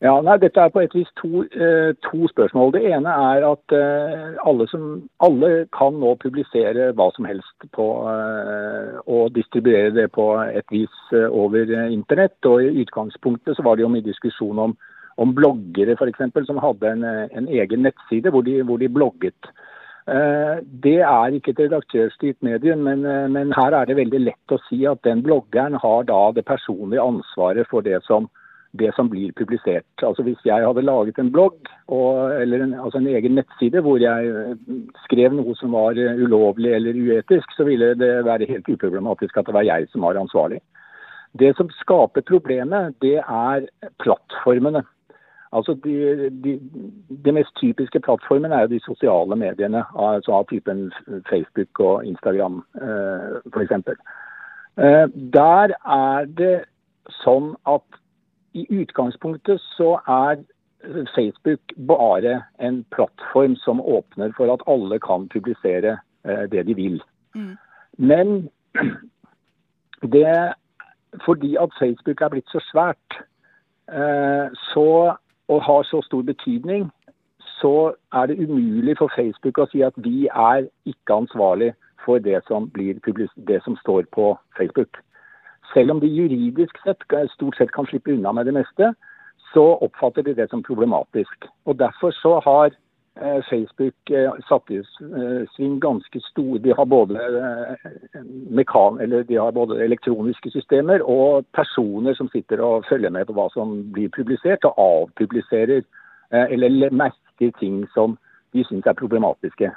Ja, 0.00 0.14
nei, 0.24 0.38
Dette 0.40 0.62
er 0.64 0.70
på 0.72 0.80
et 0.80 0.94
vis 0.96 1.08
to, 1.20 1.42
eh, 1.44 1.90
to 2.06 2.28
spørsmål. 2.30 2.70
Det 2.72 2.80
ene 2.88 3.12
er 3.12 3.44
at 3.44 3.74
eh, 3.76 4.38
alle, 4.48 4.66
som, 4.72 5.02
alle 5.20 5.66
kan 5.76 5.98
nå 6.00 6.14
publisere 6.22 6.86
hva 6.96 7.10
som 7.12 7.28
helst 7.28 7.66
på, 7.76 7.88
eh, 8.08 8.96
og 9.04 9.34
distribuere 9.36 9.92
det 9.92 10.06
på 10.16 10.30
et 10.40 10.64
vis 10.72 11.12
eh, 11.12 11.28
over 11.28 11.68
internett. 11.90 12.38
Og 12.48 12.64
I 12.64 12.80
utgangspunktet 12.80 13.56
så 13.56 13.66
var 13.66 13.76
det 13.76 13.84
jo 13.84 13.92
mye 13.92 14.08
diskusjon 14.08 14.64
om, 14.64 14.76
om 15.20 15.36
bloggere 15.36 15.98
eksempel, 16.08 16.48
som 16.48 16.62
hadde 16.64 16.94
en, 16.94 17.04
en 17.04 17.52
egen 17.52 17.84
nettside 17.84 18.32
hvor 18.32 18.48
de, 18.48 18.62
hvor 18.64 18.80
de 18.80 18.88
blogget. 18.88 19.52
Eh, 20.08 20.64
Det 20.64 21.00
er 21.04 21.36
ikke 21.36 21.52
et 21.52 21.64
redaktørstyrt 21.66 22.40
medium, 22.40 22.88
men, 22.88 23.04
eh, 23.04 23.28
men 23.28 23.52
her 23.52 23.76
er 23.76 23.84
det 23.84 24.00
veldig 24.00 24.24
lett 24.32 24.56
å 24.56 24.62
si 24.64 24.86
at 24.88 25.04
den 25.04 25.20
bloggeren 25.22 25.76
har 25.76 26.08
da 26.08 26.30
det 26.32 26.48
personlige 26.48 27.04
ansvaret 27.04 27.68
for 27.68 27.84
det 27.84 28.00
som 28.08 28.32
det 28.72 28.92
som 28.94 29.08
blir 29.10 29.32
publisert. 29.32 29.86
Altså 30.02 30.22
Hvis 30.22 30.38
jeg 30.44 30.66
hadde 30.66 30.82
laget 30.82 31.18
en 31.18 31.32
blogg 31.32 31.56
og, 31.88 32.30
eller 32.40 32.62
en, 32.62 32.74
altså 32.74 32.98
en 32.98 33.08
egen 33.10 33.34
nettside 33.34 33.82
hvor 33.82 33.98
jeg 33.98 34.30
eh, 34.30 34.54
skrev 35.06 35.34
noe 35.34 35.54
som 35.58 35.74
var 35.74 35.98
eh, 35.98 36.22
ulovlig 36.22 36.72
eller 36.76 36.94
uetisk, 36.94 37.50
så 37.56 37.66
ville 37.66 37.94
det 37.98 38.12
være 38.24 38.48
helt 38.50 38.68
uproblematisk 38.68 39.36
at 39.36 39.50
det 39.50 39.56
var 39.56 39.66
jeg 39.66 39.90
som 39.90 40.06
var 40.06 40.20
ansvarlig. 40.20 40.60
Det 41.38 41.52
som 41.56 41.70
skaper 41.80 42.26
problemet, 42.26 42.94
det 43.02 43.18
er 43.18 43.66
plattformene. 44.02 44.82
Altså 45.52 45.74
de, 45.82 46.30
de, 46.30 46.58
de 47.10 47.32
mest 47.34 47.50
typiske 47.58 48.00
plattformene 48.06 48.54
er 48.54 48.66
jo 48.66 48.74
de 48.76 48.82
sosiale 48.86 49.36
mediene, 49.36 49.82
altså 49.98 50.38
av 50.38 50.46
typen 50.50 50.92
Facebook 51.30 51.80
og 51.82 52.06
Instagram 52.06 52.62
eh, 52.78 53.40
f.eks. 53.50 53.96
Der 55.34 55.74
er 55.74 56.28
det 56.38 56.54
sånn 57.24 57.56
at 57.68 57.82
i 58.52 58.66
utgangspunktet 58.70 59.60
så 59.60 59.98
er 60.08 60.42
Facebook 61.14 61.60
bare 61.86 62.42
en 62.60 62.84
plattform 62.94 63.56
som 63.56 63.80
åpner 63.80 64.32
for 64.36 64.52
at 64.52 64.62
alle 64.66 64.98
kan 64.98 65.28
publisere 65.28 65.98
eh, 66.24 66.44
det 66.50 66.66
de 66.66 66.74
vil. 66.74 67.02
Mm. 67.34 67.56
Men 67.98 68.48
det 70.14 70.54
fordi 71.24 71.56
at 71.56 71.68
Facebook 71.78 72.20
er 72.20 72.28
blitt 72.28 72.48
så 72.48 72.60
svært 72.70 73.20
eh, 73.90 74.48
så, 74.72 75.14
og 75.48 75.62
har 75.62 75.82
så 75.82 76.02
stor 76.02 76.22
betydning, 76.22 76.90
så 77.60 77.92
er 78.12 78.26
det 78.26 78.38
umulig 78.48 78.96
for 78.98 79.12
Facebook 79.16 79.58
å 79.58 79.66
si 79.72 79.82
at 79.82 79.96
vi 79.96 80.28
er 80.28 80.68
ikke 80.86 81.14
ansvarlig 81.22 81.72
for 82.04 82.18
det 82.18 82.40
som, 82.48 82.70
blir 82.70 83.00
det 83.48 83.62
som 83.64 83.76
står 83.76 84.06
på 84.12 84.32
Facebook. 84.56 85.02
Selv 85.74 85.90
om 85.90 86.00
de 86.00 86.08
juridisk 86.10 86.78
sett 86.82 87.04
stort 87.34 87.56
sett 87.56 87.72
kan 87.72 87.86
slippe 87.86 88.12
unna 88.12 88.32
med 88.32 88.46
det 88.46 88.54
meste, 88.56 88.94
så 89.52 89.64
oppfatter 89.82 90.22
de 90.22 90.34
det 90.34 90.48
som 90.50 90.62
problematisk. 90.62 91.46
Og 91.66 91.78
Derfor 91.78 92.10
så 92.10 92.38
har 92.44 92.70
eh, 93.20 93.40
Facebook 93.50 94.10
eh, 94.10 94.30
satt 94.48 94.70
i 94.70 94.78
eh, 94.78 95.42
sving 95.54 95.80
ganske 95.82 96.20
stor 96.20 96.58
De 96.58 96.74
har 96.76 96.84
både, 96.84 97.18
de 99.28 99.36
har 99.36 99.50
både 99.50 99.82
elektroniske 99.84 100.50
systemer 100.50 101.02
og 101.02 101.46
personer 101.54 102.14
som 102.14 102.28
sitter 102.28 102.62
og 102.62 102.86
følger 102.88 103.10
med 103.10 103.26
på 103.26 103.34
hva 103.38 103.48
som 103.54 103.92
blir 103.92 104.10
publisert, 104.14 104.64
og 104.64 104.74
avpubliserer 104.78 105.82
eller 106.30 106.68
le- 106.68 106.90
merker 106.94 107.50
ting 107.58 107.86
som 107.94 108.18
de 108.54 108.62
syns 108.64 108.86
er 108.86 108.94
problematiske. 108.94 109.70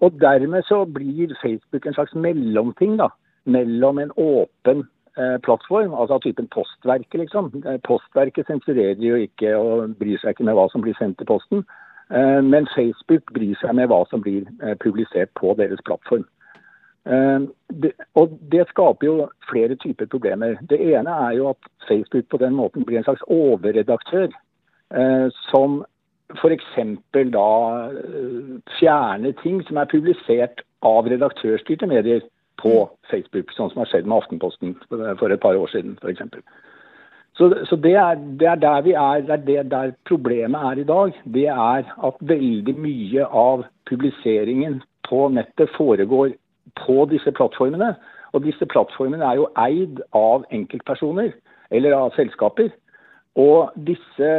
Og 0.00 0.12
Dermed 0.20 0.62
så 0.64 0.84
blir 0.88 1.34
Facebook 1.42 1.86
en 1.86 1.92
slags 1.92 2.14
mellomting 2.14 2.96
da, 2.96 3.10
mellom 3.44 3.98
en 3.98 4.10
åpen 4.16 4.86
eh, 5.16 5.38
plattform, 5.42 5.94
altså 5.94 6.14
av 6.14 6.20
typen 6.20 6.46
Postverket, 6.46 7.20
liksom. 7.20 7.52
Eh, 7.66 7.78
Postverket 7.86 8.46
sensurerer 8.46 9.00
jo 9.04 9.20
ikke 9.20 9.54
og 9.56 9.94
bryr 10.00 10.20
seg 10.20 10.34
ikke 10.34 10.48
med 10.48 10.58
hva 10.58 10.68
som 10.72 10.84
blir 10.84 10.96
sendt 10.98 11.18
til 11.18 11.30
posten. 11.30 11.64
Eh, 12.10 12.40
men 12.44 12.68
Facebook 12.74 13.32
bryr 13.34 13.56
seg 13.62 13.74
med 13.78 13.90
hva 13.90 14.02
som 14.10 14.22
blir 14.24 14.48
publisert 14.84 15.32
på 15.40 15.54
deres 15.58 15.82
plattform. 15.86 16.26
Og 18.20 18.32
det 18.52 18.66
skaper 18.68 19.06
jo 19.06 19.14
flere 19.48 19.74
typer 19.80 20.06
problemer. 20.12 20.58
Det 20.68 20.76
ene 20.92 21.14
er 21.28 21.38
jo 21.38 21.46
at 21.48 21.70
Facebook 21.88 22.26
på 22.28 22.38
den 22.42 22.52
måten 22.54 22.84
blir 22.84 23.00
en 23.00 23.06
slags 23.06 23.22
overredaktør, 23.24 24.28
som 25.48 25.78
f.eks. 26.36 26.76
da 27.32 27.46
fjerner 28.76 29.32
ting 29.40 29.62
som 29.64 29.80
er 29.80 29.88
publisert 29.90 30.60
av 30.86 31.08
redaktørstyrte 31.08 31.88
medier 31.88 32.20
på 32.60 32.74
Facebook, 33.10 33.52
sånn 33.56 33.72
som 33.72 33.82
har 33.82 33.90
skjedd 33.90 34.08
med 34.08 34.20
Aftenposten 34.20 34.76
for 34.90 35.30
et 35.32 35.42
par 35.42 35.58
år 35.58 35.72
siden 35.72 35.96
f.eks. 36.00 36.22
Så, 37.38 37.48
så 37.64 37.76
det, 37.80 37.94
er, 37.96 38.18
det 38.40 38.48
er 38.48 38.60
der 38.60 38.82
vi 38.84 38.92
er, 38.92 39.22
det 39.24 39.32
er 39.32 39.44
det 39.46 39.70
der 39.70 39.92
problemet 40.08 40.60
er 40.60 40.80
i 40.82 40.84
dag. 40.84 41.12
Det 41.24 41.46
er 41.48 41.86
at 42.08 42.22
veldig 42.32 42.74
mye 42.76 43.26
av 43.26 43.64
publiseringen 43.88 44.80
på 45.08 45.28
nettet 45.32 45.72
foregår 45.76 46.34
på 46.84 47.04
disse 47.10 47.32
plattformene. 47.32 47.94
Og 48.32 48.44
disse 48.44 48.66
plattformene 48.66 49.24
er 49.24 49.40
jo 49.40 49.48
eid 49.58 50.02
av 50.14 50.44
enkeltpersoner 50.54 51.32
eller 51.70 51.96
av 51.96 52.12
selskaper. 52.18 52.68
Og 53.40 53.72
disse 53.88 54.30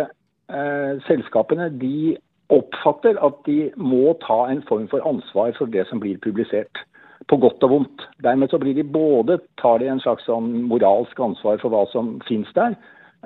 eh, 0.52 0.94
selskapene 1.08 1.72
de 1.82 2.18
oppfatter 2.52 3.18
at 3.24 3.42
de 3.48 3.72
må 3.80 4.14
ta 4.28 4.44
en 4.52 4.62
form 4.68 4.88
for 4.92 5.04
ansvar 5.08 5.56
for 5.58 5.72
det 5.72 5.88
som 5.90 6.04
blir 6.04 6.20
publisert 6.24 6.84
på 7.30 7.38
godt 7.38 7.64
og 7.68 7.76
vondt. 7.76 8.08
Dermed 8.24 8.52
så 8.52 8.60
blir 8.62 8.76
de 8.78 8.84
både 8.88 9.40
tar 9.62 9.80
de 9.82 9.90
en 9.92 10.02
slags 10.04 10.26
sånn 10.30 10.50
moralsk 10.70 11.20
ansvar 11.22 11.62
for 11.62 11.74
hva 11.74 11.86
som 11.92 12.16
finnes 12.28 12.52
der, 12.58 12.76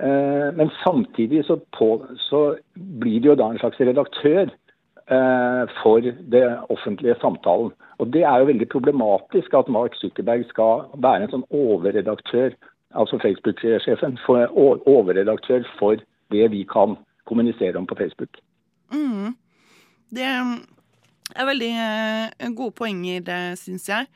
eh, 0.02 0.52
men 0.58 0.72
samtidig 0.84 1.46
så, 1.48 1.60
på, 1.78 1.98
så 2.28 2.44
blir 2.76 3.22
de 3.22 3.32
jo 3.32 3.40
da 3.40 3.52
en 3.52 3.62
slags 3.62 3.80
redaktør 3.80 4.52
eh, 4.52 5.64
for 5.82 6.12
det 6.36 6.46
offentlige 6.70 7.18
samtalen. 7.22 7.74
Og 8.00 8.12
Det 8.12 8.24
er 8.24 8.40
jo 8.40 8.52
veldig 8.52 8.70
problematisk 8.70 9.54
at 9.54 9.72
Mark 9.72 9.96
Zuckerberg 10.02 10.48
skal 10.50 10.88
være 11.00 11.28
en 11.28 11.36
sånn 11.38 11.50
overredaktør, 11.56 12.56
altså 12.96 13.20
Facebook-sjefen, 13.24 14.20
overredaktør 14.28 15.64
for 15.80 16.02
det 16.34 16.52
vi 16.52 16.64
kan 16.68 16.98
kommunisere 17.26 17.78
om 17.78 17.88
på 17.88 17.96
Facebook. 17.96 18.42
Mm. 18.94 19.36
Det 20.16 20.28
er 21.34 21.50
veldig 21.50 21.72
eh, 21.82 22.50
gode 22.54 22.76
poenger, 22.78 23.24
det 23.26 23.40
syns 23.62 23.90
jeg. 23.90 24.10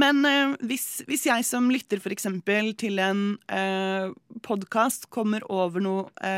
Men 0.00 0.26
eh, 0.26 0.52
hvis, 0.70 1.02
hvis 1.08 1.26
jeg 1.28 1.46
som 1.46 1.70
lytter 1.70 2.02
f.eks. 2.02 2.28
til 2.78 3.00
en 3.02 3.24
uh, 3.50 4.12
podkast 4.46 5.10
kommer 5.14 5.44
over 5.50 5.82
noe 5.82 6.30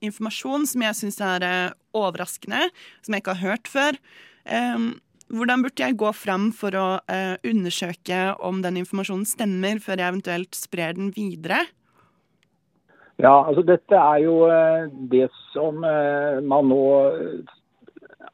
informasjon 0.00 0.66
som 0.66 0.82
jeg 0.86 0.98
syns 0.98 1.20
er 1.24 1.44
eh, 1.44 1.76
overraskende, 1.96 2.68
som 3.04 3.14
jeg 3.14 3.22
ikke 3.22 3.36
har 3.36 3.50
hørt 3.50 3.68
før, 3.68 3.98
hvordan 5.30 5.62
burde 5.62 5.84
jeg 5.84 5.98
gå 6.00 6.10
fram 6.16 6.48
for 6.56 6.74
å 6.74 6.86
eh, 7.10 7.36
undersøke 7.46 8.18
om 8.42 8.62
den 8.64 8.80
informasjonen 8.80 9.28
stemmer, 9.28 9.78
før 9.82 10.00
jeg 10.00 10.14
eventuelt 10.14 10.58
sprer 10.58 10.96
den 10.96 11.12
videre? 11.14 11.60
Ja, 13.20 13.34
altså 13.44 13.62
dette 13.66 13.96
er 14.00 14.22
jo 14.24 14.36
eh, 14.48 14.88
det 15.12 15.28
som 15.52 15.84
eh, 15.84 16.40
man 16.40 16.70
nå 16.72 16.82
eh, 17.10 17.56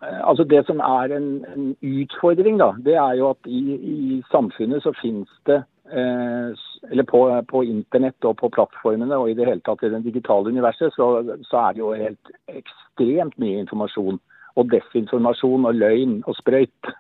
Altså 0.03 0.45
det 0.45 0.65
som 0.67 0.81
er 0.83 1.15
en, 1.15 1.29
en 1.55 1.67
utfordring, 1.83 2.59
da, 2.59 2.73
det 2.85 2.97
er 2.99 3.17
jo 3.21 3.31
at 3.31 3.49
i, 3.49 3.61
i 3.77 4.23
samfunnet 4.33 4.83
så 4.83 4.93
finnes 4.99 5.31
det 5.47 5.61
eh, 5.89 6.51
Eller 6.91 7.07
på, 7.07 7.23
på 7.51 7.63
internett 7.63 8.27
og 8.29 8.37
på 8.43 8.51
plattformene 8.57 9.17
og 9.17 9.31
i 9.31 9.37
det 9.39 9.47
hele 9.47 9.63
tatt 9.67 9.85
i 9.87 9.93
det 9.93 10.03
digitale 10.05 10.51
universet, 10.51 10.93
så, 10.95 11.39
så 11.49 11.63
er 11.63 11.75
det 11.75 11.83
jo 11.85 11.95
helt 11.95 12.35
ekstremt 12.51 13.39
mye 13.43 13.63
informasjon 13.63 14.21
og 14.57 14.71
desinformasjon 14.73 15.67
og 15.69 15.81
løgn 15.81 16.21
og 16.27 16.37
sprøyt. 16.39 16.93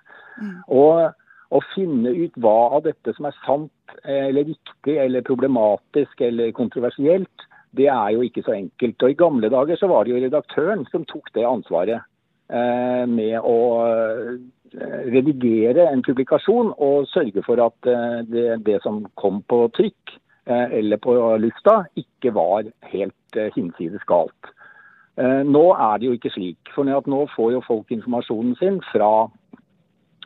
Og 0.69 1.07
å 1.55 1.61
finne 1.75 2.11
ut 2.13 2.35
hva 2.43 2.57
av 2.77 2.83
dette 2.87 3.15
som 3.17 3.29
er 3.29 3.37
sant 3.45 3.97
eh, 4.05 4.29
eller 4.29 4.49
riktig 4.51 4.99
eller 5.03 5.27
problematisk 5.27 6.21
eller 6.27 6.53
kontroversielt, 6.57 7.47
det 7.77 7.89
er 7.93 8.13
jo 8.15 8.25
ikke 8.25 8.45
så 8.47 8.57
enkelt. 8.57 9.03
Og 9.03 9.13
I 9.13 9.19
gamle 9.21 9.51
dager 9.53 9.79
så 9.79 9.89
var 9.91 10.05
det 10.05 10.15
jo 10.15 10.21
redaktøren 10.23 10.87
som 10.91 11.07
tok 11.09 11.33
det 11.37 11.47
ansvaret 11.47 12.05
med 12.49 13.39
å 13.43 13.59
eh, 14.77 15.11
redigere 15.13 15.89
en 15.91 16.03
publikasjon 16.03 16.73
og 16.83 17.09
sørge 17.11 17.43
for 17.47 17.61
at 17.65 17.89
eh, 17.91 18.21
det, 18.29 18.47
det 18.67 18.81
som 18.85 19.05
kom 19.21 19.43
på 19.49 19.67
trykk 19.77 20.17
eh, 20.47 20.77
eller 20.81 21.01
på 21.03 21.15
lufta, 21.43 21.85
ikke 21.97 22.35
var 22.37 22.69
helt 22.93 23.39
eh, 23.39 23.51
hinsides 23.57 24.05
galt. 24.09 24.53
Eh, 25.17 25.43
Nå 25.49 25.65
er 25.75 25.99
det 25.99 26.11
jo 26.11 26.17
ikke 26.19 26.35
slik. 26.35 26.75
For 26.75 26.85
nå 26.87 27.25
får 27.35 27.53
jo 27.57 27.65
folk 27.67 27.91
informasjonen 27.95 28.57
sin 28.61 28.81
fra, 28.93 29.29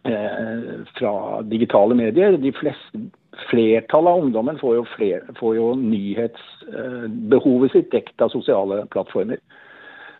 eh, 0.05 0.85
fra 0.99 1.15
digitale 1.47 1.95
medier. 1.95 2.37
De 2.37 2.53
fleste, 2.53 3.05
flertallet 3.51 4.11
av 4.11 4.25
ungdommen 4.25 4.59
får 4.61 4.75
jo, 4.81 4.89
fler, 4.97 5.25
får 5.39 5.55
jo 5.57 5.69
nyhetsbehovet 5.79 7.73
sitt 7.73 7.93
dekt 7.95 8.21
av 8.21 8.33
sosiale 8.35 8.85
plattformer. 8.91 9.39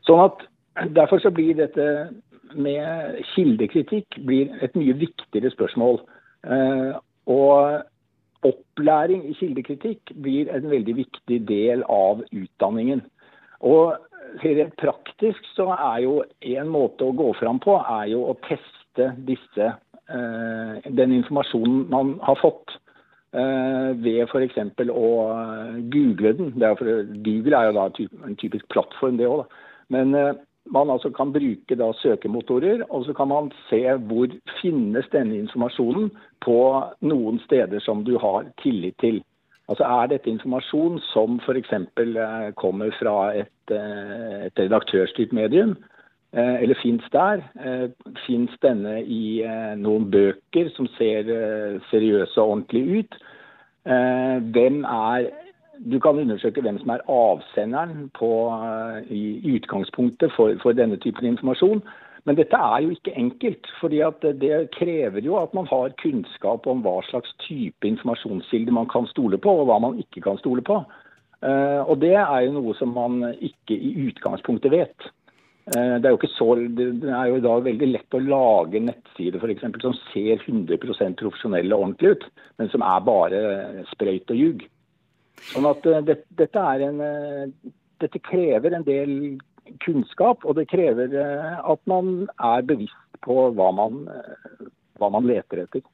Sånn 0.07 0.23
at 0.25 0.47
Derfor 0.89 1.19
så 1.19 1.31
blir 1.31 1.55
dette 1.59 1.87
med 2.57 3.21
kildekritikk 3.35 4.19
et 4.65 4.77
mye 4.79 4.97
viktigere 4.99 5.53
spørsmål. 5.53 6.01
Eh, 6.45 6.93
og 7.31 7.83
opplæring 8.49 9.27
i 9.29 9.35
kildekritikk 9.37 10.15
blir 10.23 10.49
en 10.55 10.71
veldig 10.71 10.97
viktig 10.97 11.41
del 11.49 11.85
av 11.89 12.25
utdanningen. 12.33 13.03
Og 13.61 13.99
rent 14.45 14.77
praktisk 14.81 15.45
så 15.55 15.69
er 15.77 16.03
jo 16.07 16.21
en 16.41 16.73
måte 16.73 17.05
å 17.05 17.17
gå 17.17 17.33
fram 17.41 17.61
på, 17.61 17.77
er 17.77 18.13
jo 18.15 18.25
å 18.31 18.39
teste 18.49 19.13
disse, 19.29 19.73
eh, 20.09 20.91
den 20.91 21.13
informasjonen 21.21 21.89
man 21.91 22.19
har 22.23 22.41
fått. 22.41 22.79
eh, 23.33 23.95
ved 23.95 24.27
f.eks. 24.27 24.57
å 24.91 25.09
google 25.93 26.33
den. 26.33 26.51
Google 27.23 27.57
er 27.57 27.65
jo 27.69 27.73
da 27.77 27.85
en 28.27 28.37
typisk 28.37 28.67
plattform, 28.69 29.19
det 29.19 29.29
òg. 29.29 29.45
Men 29.89 30.15
man 30.71 30.91
altså 30.91 31.11
kan 31.11 31.33
bruke 31.33 31.77
da 31.77 31.93
søkemotorer, 32.03 32.85
og 32.91 33.05
så 33.05 33.13
kan 33.13 33.29
man 33.29 33.51
se 33.69 33.83
hvor 34.09 34.27
finnes 34.61 35.09
denne 35.13 35.39
informasjonen 35.39 36.11
på 36.45 36.61
noen 37.01 37.41
steder 37.47 37.83
som 37.85 38.05
du 38.05 38.19
har 38.19 38.47
tillit 38.63 38.99
til. 39.01 39.23
Altså 39.71 39.85
Er 39.85 40.07
dette 40.11 40.31
informasjon 40.31 40.99
som 41.13 41.41
f.eks. 41.47 41.73
Eh, 41.73 42.53
kommer 42.57 42.91
fra 42.99 43.33
et, 43.39 43.71
eh, 43.71 44.47
et 44.47 44.59
redaktørstyrt 44.59 45.33
medium, 45.33 45.77
eh, 46.33 46.63
eller 46.63 46.75
fins 46.83 47.05
der? 47.13 47.43
Fins 48.27 48.51
denne 48.63 49.03
i 49.03 49.45
noen 49.77 50.11
bøker 50.11 50.71
som 50.75 50.87
ser 50.99 51.23
seriøse 51.91 52.41
og 52.41 52.51
ordentlige 52.51 52.99
ut? 52.99 53.15
Hvem 54.55 54.85
er 54.85 55.31
du 55.81 55.99
kan 56.01 56.19
undersøke 56.19 56.61
hvem 56.61 56.79
som 56.79 56.93
er 56.93 57.05
avsenderen 57.09 58.11
på, 58.19 58.31
eh, 58.53 59.13
i 59.17 59.57
utgangspunktet 59.57 60.33
for, 60.37 60.55
for 60.63 60.77
denne 60.77 60.99
typen 61.01 61.31
informasjon. 61.33 61.83
Men 62.29 62.37
dette 62.37 62.57
er 62.57 62.83
jo 62.85 62.91
ikke 62.93 63.17
enkelt. 63.17 63.67
fordi 63.81 64.03
Det 64.21 64.71
krever 64.77 65.21
jo 65.25 65.37
at 65.37 65.55
man 65.55 65.67
har 65.67 65.95
kunnskap 66.03 66.67
om 66.67 66.83
hva 66.83 67.01
slags 67.09 67.33
type 67.49 67.87
informasjonskilde 67.87 68.73
man 68.73 68.87
kan 68.87 69.07
stole 69.07 69.39
på, 69.39 69.51
og 69.51 69.67
hva 69.67 69.81
man 69.81 69.99
ikke 69.99 70.21
kan 70.21 70.39
stole 70.39 70.63
på. 70.63 70.85
Eh, 71.43 71.81
Og 71.89 72.01
Det 72.01 72.15
er 72.15 72.41
jo 72.45 72.53
noe 72.53 72.75
som 72.75 72.93
man 72.93 73.35
ikke 73.41 73.73
i 73.73 74.09
utgangspunktet 74.09 74.71
vet. 74.71 74.97
Eh, 75.77 75.97
Det 75.97 76.05
er 76.05 76.11
jo 76.11 76.19
ikke 76.19 76.37
så, 76.37 76.55
det 76.77 77.09
er 77.09 77.27
jo 77.29 77.37
i 77.37 77.41
dag 77.41 77.65
veldig 77.65 77.93
lett 77.93 78.15
å 78.15 78.21
lage 78.21 78.81
nettsider 78.81 79.41
for 79.41 79.81
som 79.81 79.95
ser 80.13 80.37
100 80.37 80.77
profesjonelle 80.77 81.73
og 81.73 81.81
ordentlig 81.81 82.11
ut, 82.11 82.25
men 82.59 82.69
som 82.69 82.83
er 82.83 83.01
bare 83.01 83.85
sprøyt 83.95 84.31
og 84.31 84.37
ljug. 84.37 84.69
Sånn 85.49 85.69
at 85.71 85.87
eh, 85.89 86.03
det, 86.07 86.19
dette, 86.39 86.67
en, 86.87 87.01
eh, 87.05 87.73
dette 88.03 88.23
krever 88.27 88.77
en 88.77 88.87
del 88.87 89.15
kunnskap, 89.85 90.45
og 90.45 90.59
det 90.59 90.69
krever 90.71 91.15
eh, 91.15 91.57
at 91.61 91.81
man 91.91 92.29
er 92.37 92.67
bevisst 92.67 92.99
på 93.25 93.51
hva 93.57 93.69
man, 93.77 94.07
hva 94.97 95.11
man 95.13 95.27
leter 95.29 95.67
etter. 95.67 95.85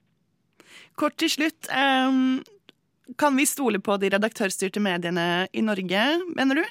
Kort 0.99 1.17
til 1.19 1.31
slutt. 1.33 1.67
ehm, 1.75 2.39
kan 3.19 3.35
vi 3.37 3.47
stole 3.47 3.81
på 3.83 3.97
de 3.99 4.13
redaktørstyrte 4.15 4.83
mediene 4.83 5.49
i 5.53 5.63
Norge, 5.63 6.05
mener 6.39 6.61
du? 6.61 6.63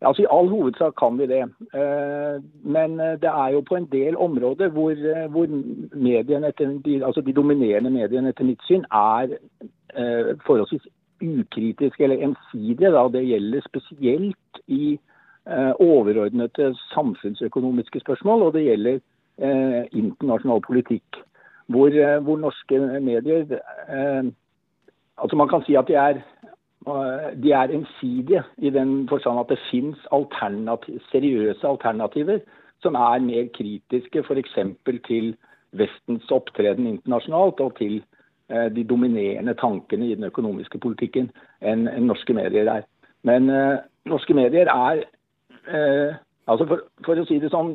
Ja, 0.00 0.08
Altså 0.08 0.22
I 0.22 0.30
all 0.30 0.48
hovedsak 0.48 0.94
kan 0.96 1.18
vi 1.18 1.26
det. 1.26 1.42
Men 2.64 2.96
det 2.96 3.28
er 3.28 3.50
jo 3.52 3.60
på 3.60 3.76
en 3.76 3.88
del 3.90 4.16
områder 4.16 4.70
hvor, 4.72 4.94
hvor 5.28 5.50
mediene 5.92 6.48
etter, 6.48 6.72
de, 6.86 7.02
altså 7.04 7.20
de 7.20 7.34
dominerende 7.36 7.90
mediene 7.90 8.32
etter 8.32 8.48
mitt 8.48 8.62
syn 8.64 8.86
er 8.88 9.36
forholdsvis 10.46 10.86
ukritiske 11.22 12.04
eller 12.04 12.24
ensidige. 12.26 12.92
Da. 12.92 13.08
Det 13.12 13.24
gjelder 13.26 13.60
spesielt 13.68 14.60
i 14.66 14.98
eh, 15.48 15.72
overordnede 15.80 16.74
samfunnsøkonomiske 16.94 18.00
spørsmål, 18.00 18.42
og 18.42 18.52
det 18.54 18.64
gjelder 18.64 19.00
eh, 19.38 19.84
internasjonal 19.92 20.60
politikk. 20.66 21.22
Hvor, 21.66 21.88
eh, 21.88 22.22
hvor 22.22 22.36
norske 22.36 22.78
medier 23.00 23.58
eh, 23.88 24.24
Altså 25.20 25.36
Man 25.36 25.48
kan 25.48 25.62
si 25.66 25.74
at 25.76 25.88
de 25.88 25.94
er 25.94 26.16
eh, 26.88 27.42
de 27.42 27.52
er 27.52 27.74
ensidige 27.76 28.42
i 28.58 28.70
den 28.70 29.08
forstand 29.08 29.40
at 29.40 29.46
det 29.48 29.58
finnes 29.70 29.98
alternativ, 30.12 31.00
seriøse 31.12 31.66
alternativer 31.66 32.38
som 32.82 32.94
er 32.94 33.20
mer 33.20 33.48
kritiske 33.54 34.22
f.eks. 34.24 34.56
til 35.06 35.36
Vestens 35.72 36.30
opptreden 36.30 36.86
internasjonalt 36.86 37.60
og 37.60 37.76
til 37.78 38.00
de 38.50 38.82
dominerende 38.82 39.54
tankene 39.54 40.08
i 40.08 40.16
den 40.18 40.26
økonomiske 40.26 40.80
politikken 40.82 41.28
enn 41.62 41.84
norske 42.02 42.34
medier 42.34 42.66
er. 42.66 42.86
Men 43.22 43.50
eh, 43.50 43.78
norske 44.08 44.34
medier 44.34 44.70
er 44.72 45.04
eh, 45.68 46.16
altså 46.48 46.66
for, 46.66 46.84
for 47.06 47.20
å 47.20 47.26
si 47.28 47.38
det 47.42 47.52
sånn 47.52 47.74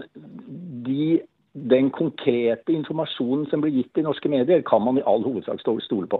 de, 0.85 1.19
Den 1.55 1.91
konkrete 1.95 2.73
informasjonen 2.75 3.45
som 3.51 3.61
blir 3.63 3.77
gitt 3.77 4.01
i 4.01 4.05
norske 4.05 4.29
medier, 4.31 4.63
kan 4.67 4.83
man 4.83 4.99
i 4.99 5.05
all 5.07 5.23
hovedsak 5.23 5.61
stole 5.63 6.09
på. 6.11 6.19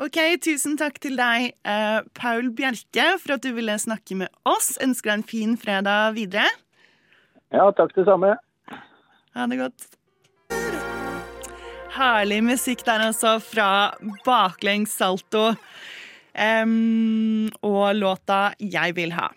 Ok, 0.00 0.16
Tusen 0.44 0.76
takk 0.80 0.96
til 1.00 1.18
deg, 1.20 1.52
eh, 1.64 1.98
Paul 2.16 2.48
Bjerke, 2.56 3.10
for 3.20 3.36
at 3.36 3.44
du 3.44 3.52
ville 3.56 3.76
snakke 3.80 4.16
med 4.16 4.32
oss. 4.48 4.74
Ønsker 4.80 5.12
deg 5.12 5.20
en 5.20 5.28
fin 5.34 5.54
fredag 5.60 6.16
videre. 6.16 6.48
Ja, 7.52 7.68
takk 7.76 7.92
det 7.96 8.06
samme. 8.08 8.34
Ha 9.36 9.46
det 9.52 9.60
godt. 9.60 9.95
Herlig 11.96 12.42
musikk 12.44 12.84
der 12.84 13.06
altså, 13.08 13.38
fra 13.40 13.94
Baklengs 14.26 14.92
salto. 14.98 15.54
Um, 16.36 17.48
og 17.64 17.96
låta 17.96 18.52
'Jeg 18.60 18.92
vil 18.96 19.12
ha'. 19.16 19.32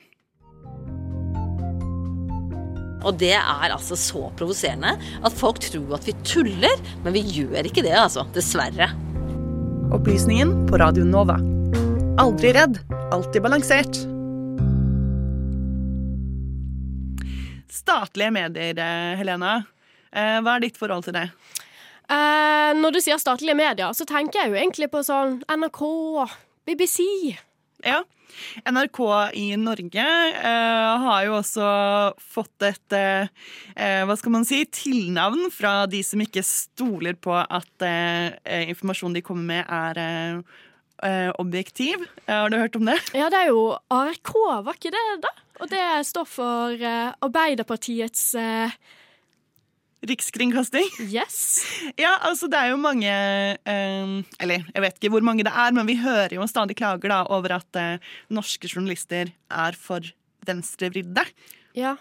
Og 3.07 3.15
det 3.15 3.31
er 3.31 3.71
altså 3.71 3.95
så 3.95 4.27
provoserende 4.35 4.97
at 5.23 5.35
folk 5.39 5.61
tror 5.63 5.95
at 5.95 6.07
vi 6.07 6.15
tuller, 6.27 6.75
men 7.05 7.15
vi 7.15 7.23
gjør 7.23 7.63
ikke 7.63 7.85
det, 7.85 7.95
altså. 7.95 8.25
Dessverre. 8.35 8.89
Opplysningen 9.95 10.67
på 10.67 10.77
Radio 10.77 11.05
Nova. 11.07 11.39
Aldri 12.19 12.51
redd, 12.53 12.81
alltid 13.15 13.41
balansert. 13.41 14.01
Statlige 17.71 18.33
medier, 18.35 18.75
eh, 18.75 19.15
Helena. 19.15 19.63
Eh, 20.11 20.41
Hva 20.43 20.57
er 20.57 20.59
ditt 20.59 20.77
forhold 20.77 21.07
til 21.07 21.15
det? 21.15 21.29
Eh, 22.09 22.71
når 22.79 22.95
du 22.95 23.01
sier 23.03 23.19
statlige 23.21 23.57
medier, 23.57 23.93
så 23.93 24.07
tenker 24.09 24.41
jeg 24.41 24.53
jo 24.53 24.61
egentlig 24.61 24.89
på 24.93 25.03
sånn 25.05 25.41
NRK, 25.49 25.83
BBC. 26.67 27.03
Ja. 27.85 28.01
NRK 28.69 28.99
i 29.39 29.45
Norge 29.59 30.05
eh, 30.05 31.03
har 31.03 31.25
jo 31.25 31.37
også 31.39 31.69
fått 32.21 32.65
et 32.67 32.95
eh, 32.95 34.03
hva 34.05 34.15
skal 34.19 34.33
man 34.35 34.45
si, 34.47 34.61
tilnavn 34.69 35.49
fra 35.53 35.83
de 35.89 36.01
som 36.05 36.21
ikke 36.23 36.43
stoler 36.45 37.17
på 37.19 37.33
at 37.35 37.85
eh, 37.85 38.65
informasjonen 38.69 39.17
de 39.17 39.25
kommer 39.25 39.49
med, 39.49 39.65
er 39.65 40.43
eh, 41.03 41.31
objektiv. 41.41 42.05
Eh, 42.25 42.35
har 42.35 42.49
du 42.49 42.59
hørt 42.59 42.77
om 42.79 42.85
det? 42.89 42.99
Ja, 43.17 43.29
det 43.33 43.43
er 43.43 43.51
jo 43.51 43.73
ARK, 43.93 44.33
var 44.65 44.77
ikke 44.77 44.93
det, 44.93 45.05
da? 45.25 45.33
Og 45.59 45.71
det 45.71 45.83
står 46.07 46.27
for 46.29 46.73
eh, 46.79 47.11
Arbeiderpartiets 47.25 48.33
eh, 48.39 48.77
Rikskringkasting. 50.07 50.87
Yes. 51.11 51.65
Ja, 51.99 52.13
altså 52.23 52.47
det 52.47 52.59
er 52.59 52.71
jo 52.71 52.79
mange 52.79 53.09
eh, 53.09 54.11
Eller 54.39 54.63
jeg 54.71 54.83
vet 54.83 54.99
ikke 54.99 55.11
hvor 55.11 55.25
mange 55.25 55.43
det 55.43 55.51
er, 55.51 55.73
men 55.75 55.87
vi 55.89 55.97
hører 55.99 56.37
jo 56.37 56.47
stadig 56.47 56.77
klager 56.79 57.11
da 57.11 57.23
over 57.27 57.57
at 57.59 57.79
eh, 57.79 58.11
norske 58.31 58.69
journalister 58.71 59.33
er 59.49 59.79
for 59.79 60.05
venstrevridde. 60.47 61.25
Ja. 61.75 61.97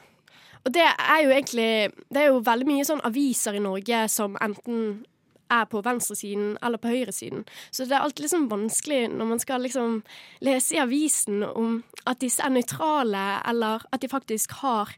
Og 0.65 0.75
det 0.75 0.85
er 0.85 1.21
jo 1.25 1.31
egentlig 1.35 1.71
Det 2.11 2.23
er 2.23 2.31
jo 2.31 2.43
veldig 2.45 2.69
mye 2.69 2.87
sånn 2.87 3.05
aviser 3.07 3.59
i 3.59 3.63
Norge 3.63 4.05
som 4.13 4.37
enten 4.43 5.05
er 5.49 5.65
på 5.65 5.81
venstresiden 5.81 6.59
eller 6.63 6.81
på 6.81 6.91
høyresiden. 6.93 7.47
Så 7.71 7.87
det 7.89 7.97
er 7.97 8.05
alltid 8.05 8.27
liksom 8.27 8.51
vanskelig 8.51 9.07
når 9.09 9.31
man 9.31 9.41
skal 9.41 9.65
liksom 9.65 10.03
lese 10.45 10.77
i 10.77 10.83
avisen 10.83 11.41
om 11.47 11.79
at 12.05 12.21
disse 12.21 12.45
er 12.45 12.53
nøytrale, 12.53 13.25
eller 13.49 13.87
at 13.89 14.03
de 14.05 14.11
faktisk 14.13 14.59
har 14.61 14.93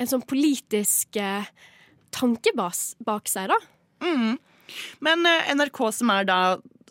en 0.00 0.08
sånn 0.08 0.24
politisk 0.24 1.20
eh, 1.20 1.50
tanke 2.14 2.52
bak 2.56 3.30
seg, 3.30 3.50
da. 3.52 3.58
Mm. 4.02 4.36
Men 5.04 5.26
eh, 5.28 5.50
NRK, 5.56 5.80
som 5.94 6.12
er 6.14 6.28
da 6.28 6.40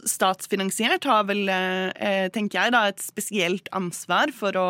statsfinansiert, 0.07 1.05
har 1.05 1.25
vel, 1.29 1.45
eh, 1.49 1.91
eh, 1.95 2.25
tenker 2.33 2.59
jeg, 2.59 2.73
da 2.75 2.87
et 2.89 3.03
spesielt 3.03 3.69
ansvar 3.75 4.33
for 4.35 4.57
å 4.57 4.67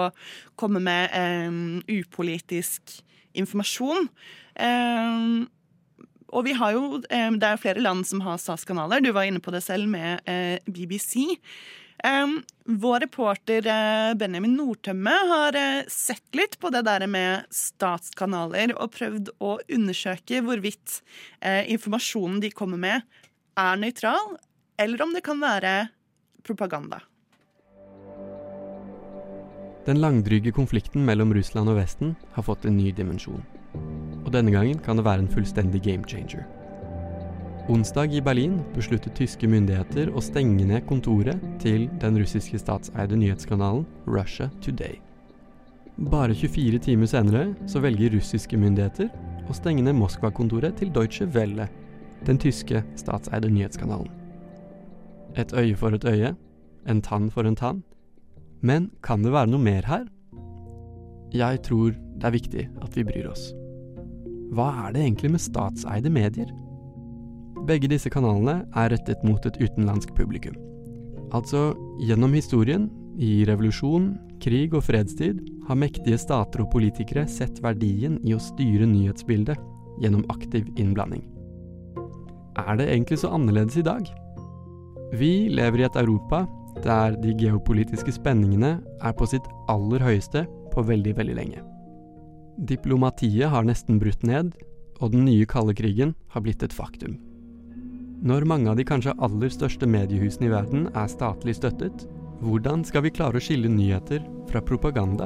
komme 0.60 0.82
med 0.84 1.12
um, 1.16 1.80
upolitisk 1.88 3.00
informasjon. 3.38 4.10
Um, 4.60 5.48
og 6.32 6.46
vi 6.48 6.56
har 6.56 6.76
jo, 6.76 7.00
um, 7.00 7.38
det 7.40 7.48
er 7.48 7.62
flere 7.62 7.84
land 7.84 8.06
som 8.08 8.24
har 8.24 8.40
statskanaler. 8.40 9.04
Du 9.04 9.12
var 9.16 9.28
inne 9.28 9.44
på 9.44 9.54
det 9.56 9.64
selv 9.66 9.88
med 9.92 10.24
uh, 10.28 10.60
BBC. 10.68 11.32
Vår 12.66 13.00
reporter 13.00 13.68
eh, 13.68 14.14
Benjamin 14.16 14.54
Nordtømme 14.56 15.12
har 15.30 15.56
eh, 15.58 15.84
sett 15.88 16.36
litt 16.38 16.60
på 16.60 16.70
det 16.70 16.84
der 16.88 17.04
med 17.10 17.50
statskanaler 17.52 18.76
og 18.78 18.94
prøvd 18.96 19.32
å 19.44 19.58
undersøke 19.66 20.40
hvorvidt 20.46 21.02
eh, 21.42 21.68
informasjonen 21.74 22.40
de 22.44 22.52
kommer 22.56 22.80
med, 22.80 23.08
er 23.60 23.82
nøytral, 23.82 24.38
eller 24.80 25.04
om 25.04 25.12
det 25.18 25.24
kan 25.26 25.42
være 25.42 25.74
propaganda. 26.48 27.02
Den 29.86 30.00
langdryge 30.00 30.54
konflikten 30.56 31.04
mellom 31.06 31.34
Russland 31.34 31.74
og 31.74 31.82
Vesten 31.82 32.16
har 32.38 32.46
fått 32.46 32.70
en 32.70 32.78
ny 32.78 32.94
dimensjon. 32.96 33.42
Og 34.22 34.30
denne 34.32 34.54
gangen 34.54 34.80
kan 34.86 34.96
det 34.96 35.08
være 35.10 35.26
en 35.26 35.34
fullstendig 35.34 35.82
game 35.90 36.06
changer. 36.08 36.46
Onsdag 37.70 38.14
i 38.14 38.22
Berlin 38.22 38.56
besluttet 38.74 39.14
tyske 39.16 39.46
myndigheter 39.48 40.10
å 40.18 40.22
stenge 40.24 40.66
ned 40.66 40.82
kontoret 40.90 41.38
til 41.62 41.84
den 42.02 42.16
russiske 42.18 42.58
statseide 42.58 43.14
nyhetskanalen 43.20 43.84
Russia 44.10 44.48
Today. 44.66 44.98
Bare 46.10 46.34
24 46.34 46.80
timer 46.82 47.10
senere 47.12 47.44
så 47.70 47.84
velger 47.84 48.16
russiske 48.16 48.58
myndigheter 48.58 49.12
å 49.46 49.54
stenge 49.54 49.86
ned 49.86 49.94
Moskva-kontoret 50.00 50.80
til 50.80 50.90
Deutsche 50.96 51.28
Welle, 51.36 51.68
den 52.26 52.42
tyske 52.42 52.82
statseide 52.98 53.52
nyhetskanalen. 53.54 54.10
Et 55.38 55.54
øye 55.54 55.78
for 55.78 55.94
et 55.94 56.06
øye, 56.10 56.34
en 56.90 57.02
tann 57.02 57.30
for 57.30 57.46
en 57.46 57.56
tann. 57.56 57.84
Men 58.62 58.90
kan 59.06 59.22
det 59.22 59.36
være 59.36 59.54
noe 59.54 59.62
mer 59.62 59.86
her? 59.86 60.10
Jeg 61.32 61.62
tror 61.70 61.94
det 61.94 62.26
er 62.26 62.36
viktig 62.40 62.68
at 62.82 62.98
vi 62.98 63.06
bryr 63.06 63.30
oss. 63.30 63.52
Hva 64.52 64.72
er 64.88 64.98
det 64.98 65.06
egentlig 65.06 65.36
med 65.38 65.46
statseide 65.46 66.10
medier? 66.10 66.50
Begge 67.68 67.90
disse 67.92 68.10
kanalene 68.10 68.64
er 68.78 68.92
rettet 68.94 69.22
mot 69.28 69.44
et 69.46 69.58
utenlandsk 69.62 70.16
publikum. 70.18 70.56
Altså, 71.32 71.72
gjennom 72.02 72.34
historien, 72.36 72.90
i 73.22 73.44
revolusjon, 73.46 74.16
krig 74.42 74.74
og 74.74 74.86
fredstid, 74.88 75.42
har 75.68 75.78
mektige 75.78 76.18
stater 76.20 76.64
og 76.64 76.72
politikere 76.74 77.28
sett 77.30 77.60
verdien 77.64 78.18
i 78.26 78.34
å 78.34 78.42
styre 78.42 78.88
nyhetsbildet 78.90 79.60
gjennom 80.02 80.26
aktiv 80.34 80.66
innblanding. 80.80 81.24
Er 82.60 82.76
det 82.80 82.90
egentlig 82.90 83.22
så 83.22 83.32
annerledes 83.36 83.78
i 83.80 83.86
dag? 83.86 84.10
Vi 85.16 85.52
lever 85.52 85.84
i 85.84 85.88
et 85.88 86.00
Europa 86.00 86.46
der 86.84 87.16
de 87.20 87.36
geopolitiske 87.38 88.14
spenningene 88.16 88.78
er 89.04 89.16
på 89.16 89.28
sitt 89.30 89.46
aller 89.72 90.04
høyeste 90.04 90.46
på 90.72 90.84
veldig, 90.88 91.14
veldig 91.20 91.36
lenge. 91.38 91.64
Diplomatiet 92.68 93.52
har 93.52 93.68
nesten 93.68 94.00
brutt 94.02 94.24
ned, 94.28 94.54
og 95.02 95.14
den 95.14 95.26
nye 95.28 95.48
kalde 95.50 95.76
krigen 95.78 96.16
har 96.32 96.44
blitt 96.46 96.64
et 96.64 96.76
faktum. 96.76 97.18
Når 98.22 98.46
mange 98.46 98.70
av 98.70 98.76
de 98.78 98.84
kanskje 98.86 99.16
aller 99.26 99.50
største 99.50 99.88
mediehusene 99.90 100.46
i 100.46 100.52
verden 100.52 100.84
er 100.94 101.08
statlig 101.10 101.56
støttet, 101.58 102.04
hvordan 102.46 102.84
skal 102.86 103.02
vi 103.02 103.14
klare 103.14 103.40
å 103.40 103.42
skille 103.42 103.70
nyheter 103.70 104.22
fra 104.50 104.62
propaganda? 104.62 105.26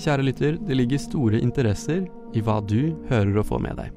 Kjære 0.00 0.24
lytter, 0.24 0.56
det 0.56 0.78
ligger 0.78 1.02
store 1.02 1.42
interesser 1.44 2.06
i 2.32 2.40
hva 2.40 2.56
du 2.64 2.94
hører 3.10 3.36
og 3.42 3.50
får 3.50 3.60
med 3.66 3.76
deg. 3.82 3.90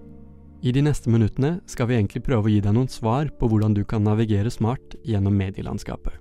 I 0.68 0.74
de 0.76 0.84
neste 0.84 1.12
minuttene 1.14 1.62
skal 1.72 1.88
vi 1.88 1.96
egentlig 1.96 2.26
prøve 2.26 2.50
å 2.50 2.52
gi 2.52 2.60
deg 2.66 2.76
noen 2.76 2.92
svar 2.92 3.32
på 3.40 3.48
hvordan 3.48 3.78
du 3.78 3.86
kan 3.88 4.04
navigere 4.04 4.52
smart 4.52 4.98
gjennom 5.08 5.40
medielandskapet. 5.40 6.20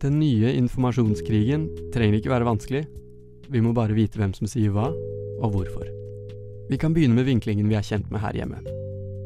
Den 0.00 0.16
nye 0.22 0.54
informasjonskrigen 0.56 1.68
trenger 1.92 2.16
ikke 2.16 2.32
være 2.32 2.48
vanskelig, 2.48 2.86
vi 3.52 3.60
må 3.60 3.76
bare 3.76 3.96
vite 3.96 4.16
hvem 4.16 4.32
som 4.32 4.48
sier 4.48 4.72
hva, 4.72 4.88
og 5.36 5.52
hvorfor. 5.52 5.92
Vi 6.72 6.80
kan 6.80 6.96
begynne 6.96 7.20
med 7.20 7.28
vinklingen 7.28 7.68
vi 7.68 7.76
er 7.76 7.84
kjent 7.84 8.08
med 8.08 8.24
her 8.24 8.40
hjemme. 8.40 8.64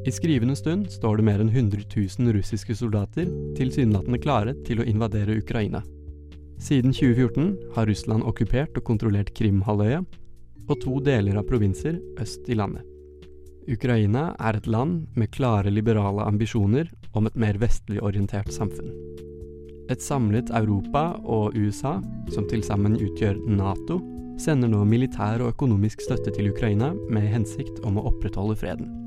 I 0.06 0.12
skrivende 0.12 0.56
stund 0.56 0.88
står 0.88 1.18
det 1.18 1.24
mer 1.26 1.42
enn 1.42 1.50
100 1.52 1.82
000 1.92 2.32
russiske 2.32 2.72
soldater 2.78 3.26
tilsynelatende 3.58 4.20
klare 4.22 4.54
til 4.64 4.80
å 4.80 4.86
invadere 4.88 5.36
Ukraina. 5.36 5.82
Siden 6.60 6.94
2014 6.96 7.50
har 7.74 7.88
Russland 7.88 8.24
okkupert 8.24 8.78
og 8.80 8.86
kontrollert 8.88 9.32
Krimhalvøya 9.36 10.00
og 10.70 10.80
to 10.80 11.00
deler 11.04 11.36
av 11.36 11.44
provinser 11.50 11.98
øst 12.20 12.48
i 12.48 12.56
landet. 12.56 12.86
Ukraina 13.68 14.30
er 14.40 14.56
et 14.56 14.66
land 14.66 15.04
med 15.20 15.32
klare 15.36 15.70
liberale 15.70 16.24
ambisjoner 16.24 16.88
om 17.12 17.28
et 17.28 17.36
mer 17.36 17.60
vestlig 17.60 18.00
orientert 18.00 18.48
samfunn. 18.54 18.94
Et 19.92 20.00
samlet 20.00 20.48
Europa 20.54 21.20
og 21.20 21.58
USA, 21.58 21.98
som 22.32 22.48
til 22.48 22.64
sammen 22.64 22.96
utgjør 22.96 23.36
Nato, 23.50 24.00
sender 24.40 24.70
nå 24.72 24.80
militær 24.88 25.44
og 25.44 25.52
økonomisk 25.52 26.00
støtte 26.06 26.32
til 26.32 26.48
Ukraina 26.54 26.94
med 27.12 27.28
hensikt 27.34 27.84
om 27.84 28.00
å 28.00 28.08
opprettholde 28.14 28.56
freden. 28.56 28.99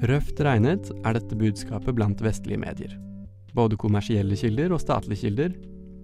Røft 0.00 0.38
regnet 0.40 0.88
er 1.04 1.16
dette 1.16 1.36
budskapet 1.36 1.92
blant 1.96 2.22
vestlige 2.24 2.60
medier. 2.60 2.94
Både 3.52 3.76
kommersielle 3.76 4.36
kilder 4.38 4.72
og 4.72 4.80
statlige 4.80 5.26
kilder, 5.26 5.52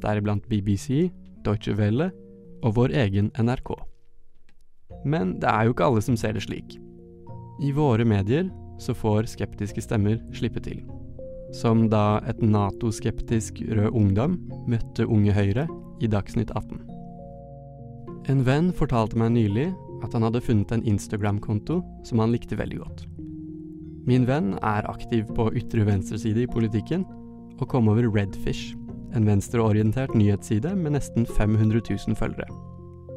deriblant 0.02 0.44
BBC, 0.50 1.09
Deutsche 1.46 1.72
Welle 1.78 2.11
og 2.61 2.74
vår 2.76 2.92
egen 3.06 3.30
NRK. 3.40 3.72
Men 5.09 5.37
det 5.40 5.48
er 5.48 5.64
jo 5.64 5.72
ikke 5.72 5.88
alle 5.88 6.04
som 6.04 6.18
ser 6.18 6.37
det 6.37 6.44
slik. 6.44 6.76
I 7.64 7.72
våre 7.72 8.04
medier 8.04 8.50
så 8.82 8.92
får 8.92 9.30
skeptiske 9.32 9.80
stemmer 9.80 10.20
slippe 10.37 10.61
til. 10.61 10.82
Som 11.56 11.87
da 11.88 12.18
et 12.28 12.42
Nato-skeptisk 12.44 13.62
Rød 13.70 13.96
Ungdom 13.96 14.37
møtte 14.68 15.09
Unge 15.09 15.32
Høyre 15.32 15.70
i 16.04 16.11
Dagsnytt 16.11 16.52
18. 16.52 16.82
En 18.28 18.44
venn 18.44 18.72
fortalte 18.76 19.16
meg 19.16 19.32
nylig 19.38 19.70
at 20.04 20.12
han 20.12 20.26
hadde 20.26 20.44
funnet 20.44 20.74
en 20.74 20.85
Instagram-konto 20.85 21.80
som 22.04 22.20
han 22.20 22.35
likte 22.35 22.59
veldig 22.59 22.82
godt. 22.82 23.06
Min 24.07 24.27
venn 24.27 24.55
er 24.62 24.87
aktiv 24.87 25.27
på 25.35 25.49
ytre 25.59 25.83
venstreside 25.88 26.45
i 26.45 26.51
politikken, 26.51 27.03
og 27.59 27.69
kom 27.73 27.88
over 27.90 28.07
Redfish, 28.07 28.77
en 29.16 29.27
venstreorientert 29.27 30.14
nyhetsside 30.14 30.75
med 30.79 30.95
nesten 30.95 31.27
500 31.27 31.81
000 31.90 32.19
følgere. 32.19 32.47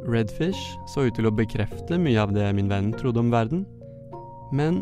Redfish 0.10 0.78
så 0.89 1.06
ut 1.06 1.17
til 1.17 1.28
å 1.30 1.36
bekrefte 1.36 1.99
mye 2.02 2.21
av 2.21 2.34
det 2.34 2.47
min 2.58 2.71
venn 2.71 2.93
trodde 2.97 3.21
om 3.21 3.30
verden, 3.30 3.65
men 4.56 4.82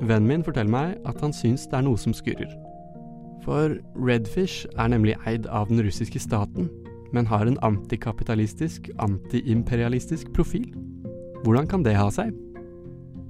vennen 0.00 0.30
min 0.30 0.46
forteller 0.46 0.72
meg 0.72 0.94
at 1.08 1.20
han 1.20 1.34
syns 1.36 1.66
det 1.68 1.80
er 1.80 1.84
noe 1.84 2.00
som 2.00 2.14
skurrer. 2.16 2.48
For 3.44 3.74
Redfish 3.98 4.64
er 4.78 4.92
nemlig 4.94 5.18
eid 5.26 5.50
av 5.50 5.68
den 5.68 5.82
russiske 5.84 6.22
staten, 6.22 6.70
men 7.12 7.28
har 7.28 7.44
en 7.44 7.58
antikapitalistisk, 7.66 8.88
antiimperialistisk 9.04 10.32
profil. 10.32 10.70
Hvordan 11.42 11.68
kan 11.68 11.84
det 11.84 11.98
ha 11.98 12.08
seg? 12.14 12.32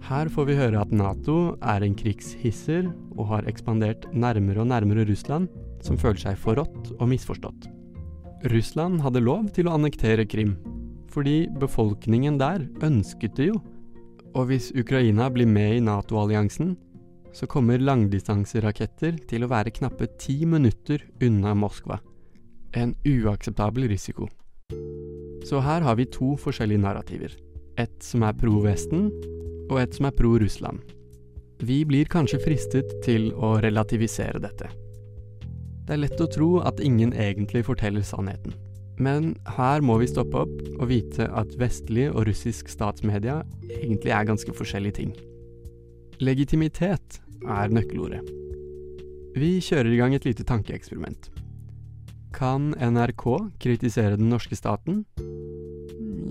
Her 0.03 0.27
får 0.35 0.49
vi 0.49 0.55
høre 0.59 0.81
at 0.83 0.91
Nato 0.91 1.55
er 1.63 1.85
en 1.87 1.95
krigshisser 1.95 2.89
og 3.15 3.29
har 3.31 3.47
ekspandert 3.51 4.09
nærmere 4.11 4.65
og 4.65 4.67
nærmere 4.73 5.07
Russland, 5.07 5.47
som 5.83 5.99
føler 5.99 6.19
seg 6.25 6.41
forrådt 6.43 6.91
og 6.99 7.07
misforstått. 7.13 7.69
Russland 8.51 8.99
hadde 9.05 9.23
lov 9.23 9.47
til 9.55 9.69
å 9.71 9.77
annektere 9.77 10.27
Krim, 10.27 10.57
fordi 11.13 11.47
befolkningen 11.63 12.41
der 12.41 12.65
ønsket 12.83 13.37
det 13.39 13.53
jo. 13.53 13.61
Og 14.35 14.49
hvis 14.51 14.73
Ukraina 14.75 15.29
blir 15.31 15.47
med 15.47 15.77
i 15.77 15.85
Nato-alliansen, 15.87 16.75
så 17.33 17.47
kommer 17.47 17.81
langdistanseraketter 17.81 19.21
til 19.31 19.47
å 19.47 19.51
være 19.53 19.73
knappe 19.77 20.09
ti 20.19 20.43
minutter 20.49 21.05
unna 21.23 21.55
Moskva. 21.55 22.01
En 22.75 22.97
uakseptabel 23.07 23.87
risiko. 23.93 24.27
Så 25.47 25.63
her 25.63 25.85
har 25.87 25.95
vi 25.99 26.11
to 26.11 26.35
forskjellige 26.41 26.83
narrativer. 26.83 27.37
Et 27.79 27.95
som 28.05 28.25
er 28.27 28.35
pro-Vesten, 28.37 29.09
og 29.73 29.81
et 29.83 29.97
som 29.97 30.09
er 30.09 30.17
pro-Russland. 30.17 30.83
Vi 31.63 31.83
blir 31.87 32.11
kanskje 32.11 32.41
fristet 32.43 32.91
til 33.05 33.31
å 33.39 33.57
relativisere 33.63 34.41
dette. 34.43 34.71
Det 35.87 35.95
er 35.95 36.03
lett 36.05 36.21
å 36.23 36.31
tro 36.31 36.51
at 36.63 36.83
ingen 36.83 37.15
egentlig 37.15 37.65
forteller 37.67 38.05
sannheten. 38.07 38.55
Men 39.03 39.33
her 39.57 39.83
må 39.83 39.97
vi 40.03 40.11
stoppe 40.11 40.45
opp 40.45 40.59
og 40.77 40.89
vite 40.91 41.27
at 41.33 41.55
vestlig 41.59 42.09
og 42.13 42.27
russisk 42.29 42.71
statsmedia 42.71 43.41
egentlig 43.81 44.13
er 44.15 44.29
ganske 44.29 44.55
forskjellige 44.55 44.99
ting. 45.01 45.15
Legitimitet 46.23 47.19
er 47.49 47.73
nøkkelordet. 47.73 48.23
Vi 49.39 49.57
kjører 49.65 49.95
i 49.95 49.99
gang 49.99 50.15
et 50.15 50.27
lite 50.29 50.45
tankeeksperiment. 50.47 51.31
Kan 52.37 52.73
NRK 52.77 53.27
kritisere 53.63 54.19
den 54.21 54.31
norske 54.33 54.57
staten? 54.59 55.03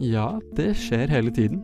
Ja, 0.02 0.40
det 0.58 0.74
skjer 0.82 1.12
hele 1.12 1.34
tiden. 1.34 1.64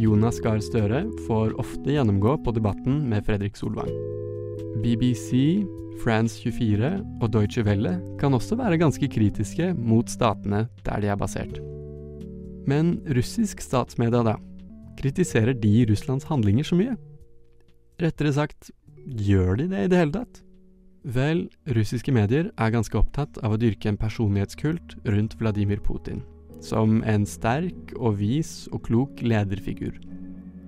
Jonas 0.00 0.40
Gahr 0.44 0.60
Støre 0.64 1.04
får 1.26 1.54
ofte 1.60 1.94
gjennomgå 1.94 2.36
på 2.44 2.54
Debatten 2.56 3.02
med 3.10 3.26
Fredrik 3.26 3.58
Solvang. 3.58 3.90
BBC, 4.84 5.62
France 6.00 6.40
24 6.40 6.92
og 7.20 7.26
Deutsche 7.34 7.64
Welle 7.66 7.98
kan 8.20 8.34
også 8.36 8.56
være 8.60 8.78
ganske 8.80 9.08
kritiske 9.12 9.72
mot 9.76 10.08
statene 10.08 10.66
der 10.86 11.02
de 11.02 11.10
er 11.12 11.18
basert. 11.20 11.60
Men 12.68 12.98
russisk 13.16 13.60
statsmedia, 13.64 14.22
da? 14.24 14.36
kritiserer 15.00 15.56
de 15.56 15.86
Russlands 15.88 16.26
handlinger 16.28 16.66
så 16.66 16.76
mye? 16.76 16.96
Rettere 18.00 18.32
sagt, 18.36 18.70
gjør 19.06 19.56
de 19.60 19.68
det 19.72 19.84
i 19.84 19.90
det 19.92 20.00
hele 20.00 20.16
tatt? 20.16 20.42
Vel, 21.00 21.46
russiske 21.72 22.12
medier 22.12 22.50
er 22.60 22.72
ganske 22.74 22.98
opptatt 22.98 23.38
av 23.40 23.54
å 23.54 23.60
dyrke 23.60 23.88
en 23.88 24.00
personlighetskult 24.00 24.98
rundt 25.08 25.36
Vladimir 25.40 25.80
Putin, 25.80 26.20
som 26.64 27.00
en 27.08 27.26
sterk 27.28 27.94
og 27.96 28.18
vis 28.20 28.68
og 28.74 28.84
klok 28.88 29.22
lederfigur. 29.24 29.96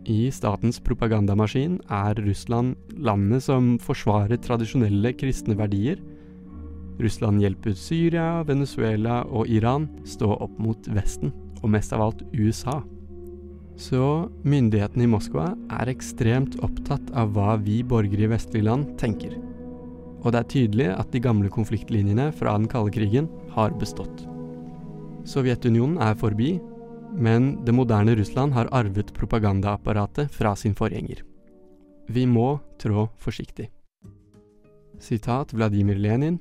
I 0.08 0.32
statens 0.34 0.80
propagandamaskin 0.82 1.76
er 1.92 2.18
Russland 2.26 2.74
landet 2.98 3.44
som 3.44 3.76
forsvarer 3.82 4.40
tradisjonelle 4.42 5.12
kristne 5.14 5.54
verdier. 5.58 6.00
Russland 7.02 7.42
hjelper 7.42 7.76
Syria, 7.78 8.42
Venezuela 8.46 9.22
og 9.30 9.46
Iran 9.50 9.86
stå 10.06 10.32
opp 10.42 10.58
mot 10.58 10.90
Vesten, 10.90 11.30
og 11.62 11.70
mest 11.76 11.94
av 11.94 12.08
alt 12.08 12.24
USA. 12.34 12.80
Så 13.78 14.28
myndighetene 14.44 15.06
i 15.06 15.10
Moskva 15.10 15.52
er 15.78 15.92
ekstremt 15.94 16.58
opptatt 16.66 17.14
av 17.16 17.32
hva 17.36 17.56
vi 17.62 17.80
borgere 17.86 18.26
i 18.26 18.32
vestlige 18.34 18.66
land 18.68 18.90
tenker. 19.00 19.38
Og 20.22 20.34
det 20.34 20.42
er 20.42 20.50
tydelig 20.50 20.90
at 20.96 21.14
de 21.14 21.22
gamle 21.22 21.50
konfliktlinjene 21.50 22.28
fra 22.36 22.58
den 22.58 22.68
kalde 22.70 22.94
krigen 22.94 23.30
har 23.54 23.74
bestått. 23.78 24.31
Sovjetunionen 25.28 26.00
er 26.02 26.16
forbi, 26.18 26.56
men 27.12 27.52
det 27.64 27.74
moderne 27.74 28.16
Russland 28.18 28.54
har 28.56 28.70
arvet 28.72 29.12
propagandaapparatet 29.14 30.32
fra 30.32 30.54
sin 30.56 30.74
forgjenger. 30.74 31.22
Vi 32.08 32.26
må 32.26 32.56
trå 32.82 33.06
forsiktig. 33.20 33.68
Sitat 35.02 35.52
Vladimir 35.54 35.98
Lenin. 35.98 36.38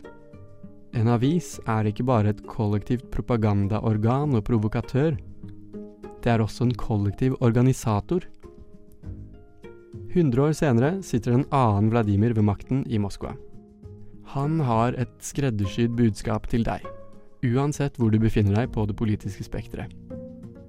En 0.94 1.08
avis 1.08 1.60
er 1.70 1.88
ikke 1.88 2.06
bare 2.08 2.34
et 2.34 2.42
kollektivt 2.48 3.08
propagandaorgan 3.14 4.36
og 4.36 4.44
provokatør. 4.48 5.16
Det 6.22 6.32
er 6.32 6.42
også 6.44 6.68
en 6.68 6.76
kollektiv 6.76 7.38
organisator. 7.42 8.26
100 10.12 10.42
år 10.44 10.58
senere 10.58 10.92
sitter 11.06 11.38
en 11.38 11.46
annen 11.56 11.92
Vladimir 11.94 12.36
ved 12.36 12.44
makten 12.44 12.84
i 12.90 13.00
Moskva. 13.00 13.36
Han 14.34 14.60
har 14.60 14.98
et 15.00 15.14
skreddersydd 15.24 15.96
budskap 15.96 16.50
til 16.52 16.66
deg, 16.68 16.84
uansett 17.44 17.98
hvor 18.00 18.12
du 18.12 18.20
befinner 18.22 18.56
deg 18.62 18.72
på 18.74 18.86
det 18.90 18.98
politiske 18.98 19.46
spekteret. 19.46 19.94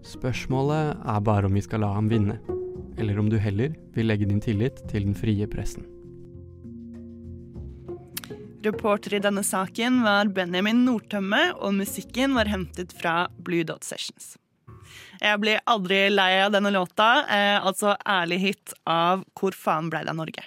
Spørsmålet 0.07 0.99
er 1.07 1.25
bare 1.25 1.47
om 1.47 1.55
vi 1.55 1.63
skal 1.63 1.85
la 1.85 1.93
ham 1.95 2.11
vinne, 2.11 2.41
eller 2.99 3.19
om 3.19 3.31
du 3.31 3.39
heller 3.39 3.75
vil 3.95 4.09
legge 4.11 4.29
din 4.29 4.43
tillit 4.43 4.83
til 4.91 5.07
den 5.07 5.17
frie 5.17 5.47
pressen. 5.51 5.87
Reporter 8.63 9.17
i 9.17 9.23
denne 9.23 9.43
saken 9.43 10.03
var 10.05 10.31
Benjamin 10.35 10.85
Nordtømme, 10.87 11.41
og 11.59 11.75
musikken 11.75 12.37
var 12.39 12.51
hentet 12.51 12.95
fra 12.95 13.27
Blue 13.43 13.67
Dot 13.67 13.83
Sessions. 13.87 14.37
Jeg 15.23 15.39
blir 15.43 15.63
aldri 15.71 16.05
lei 16.13 16.31
av 16.45 16.53
denne 16.55 16.71
låta, 16.75 17.25
eh, 17.27 17.59
altså 17.59 17.97
ærlig 18.07 18.39
hit 18.39 18.75
av 18.87 19.25
Hvor 19.39 19.55
faen 19.55 19.91
blei 19.91 20.05
det 20.05 20.15
av 20.15 20.19
Norge? 20.23 20.47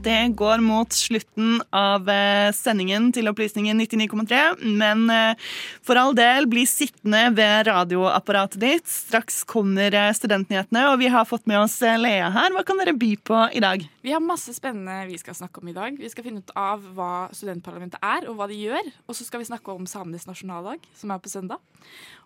Det 0.00 0.28
går 0.28 0.58
mot 0.64 0.92
slutten 0.92 1.58
av 1.76 2.06
eh, 2.08 2.48
sendingen 2.56 3.10
til 3.12 3.28
Opplysningen 3.28 3.82
99,3, 3.82 4.38
men 4.80 5.02
eh, 5.12 5.50
for 5.84 6.00
all 6.00 6.14
del, 6.16 6.46
bli 6.48 6.62
sittende 6.64 7.26
ved 7.36 7.68
radioapparatet 7.68 8.62
ditt. 8.62 8.88
Straks 8.88 9.42
kommer 9.44 9.92
eh, 9.92 10.08
studentnyhetene, 10.16 10.86
og 10.88 11.02
vi 11.02 11.10
har 11.12 11.28
fått 11.28 11.44
med 11.50 11.60
oss 11.60 11.76
Lea 11.84 12.32
her. 12.32 12.56
Hva 12.56 12.64
kan 12.64 12.80
dere 12.80 12.96
by 12.96 13.10
på 13.28 13.42
i 13.52 13.60
dag? 13.60 13.84
Vi 14.00 14.16
har 14.16 14.24
masse 14.24 14.56
spennende 14.56 15.04
vi 15.10 15.20
skal 15.20 15.36
snakke 15.36 15.60
om 15.60 15.68
i 15.68 15.76
dag. 15.76 16.00
Vi 16.00 16.08
skal 16.08 16.30
finne 16.30 16.40
ut 16.40 16.56
av 16.56 16.88
hva 16.96 17.28
studentparlamentet 17.36 18.00
er, 18.00 18.24
og 18.32 18.40
hva 18.40 18.48
de 18.48 18.56
gjør. 18.56 18.92
Og 19.04 19.20
så 19.20 19.28
skal 19.28 19.44
vi 19.44 19.52
snakke 19.52 19.76
om 19.76 19.84
samenes 19.84 20.24
nasjonaldag, 20.30 20.80
som 20.96 21.12
er 21.12 21.20
på 21.20 21.36
søndag. 21.36 21.60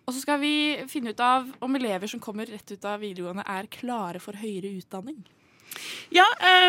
Og 0.07 0.15
så 0.15 0.23
skal 0.23 0.39
vi 0.39 0.55
finne 0.87 1.11
ut 1.11 1.27
av 1.27 1.51
om 1.59 1.75
elever 1.75 2.07
som 2.07 2.23
kommer 2.23 2.47
rett 2.47 2.71
ut 2.71 2.87
av 2.87 3.03
videregående, 3.03 3.43
er 3.43 3.67
klare 3.67 4.23
for 4.23 4.39
høyere 4.39 4.77
utdanning. 4.79 5.25
Ja, 6.15 6.25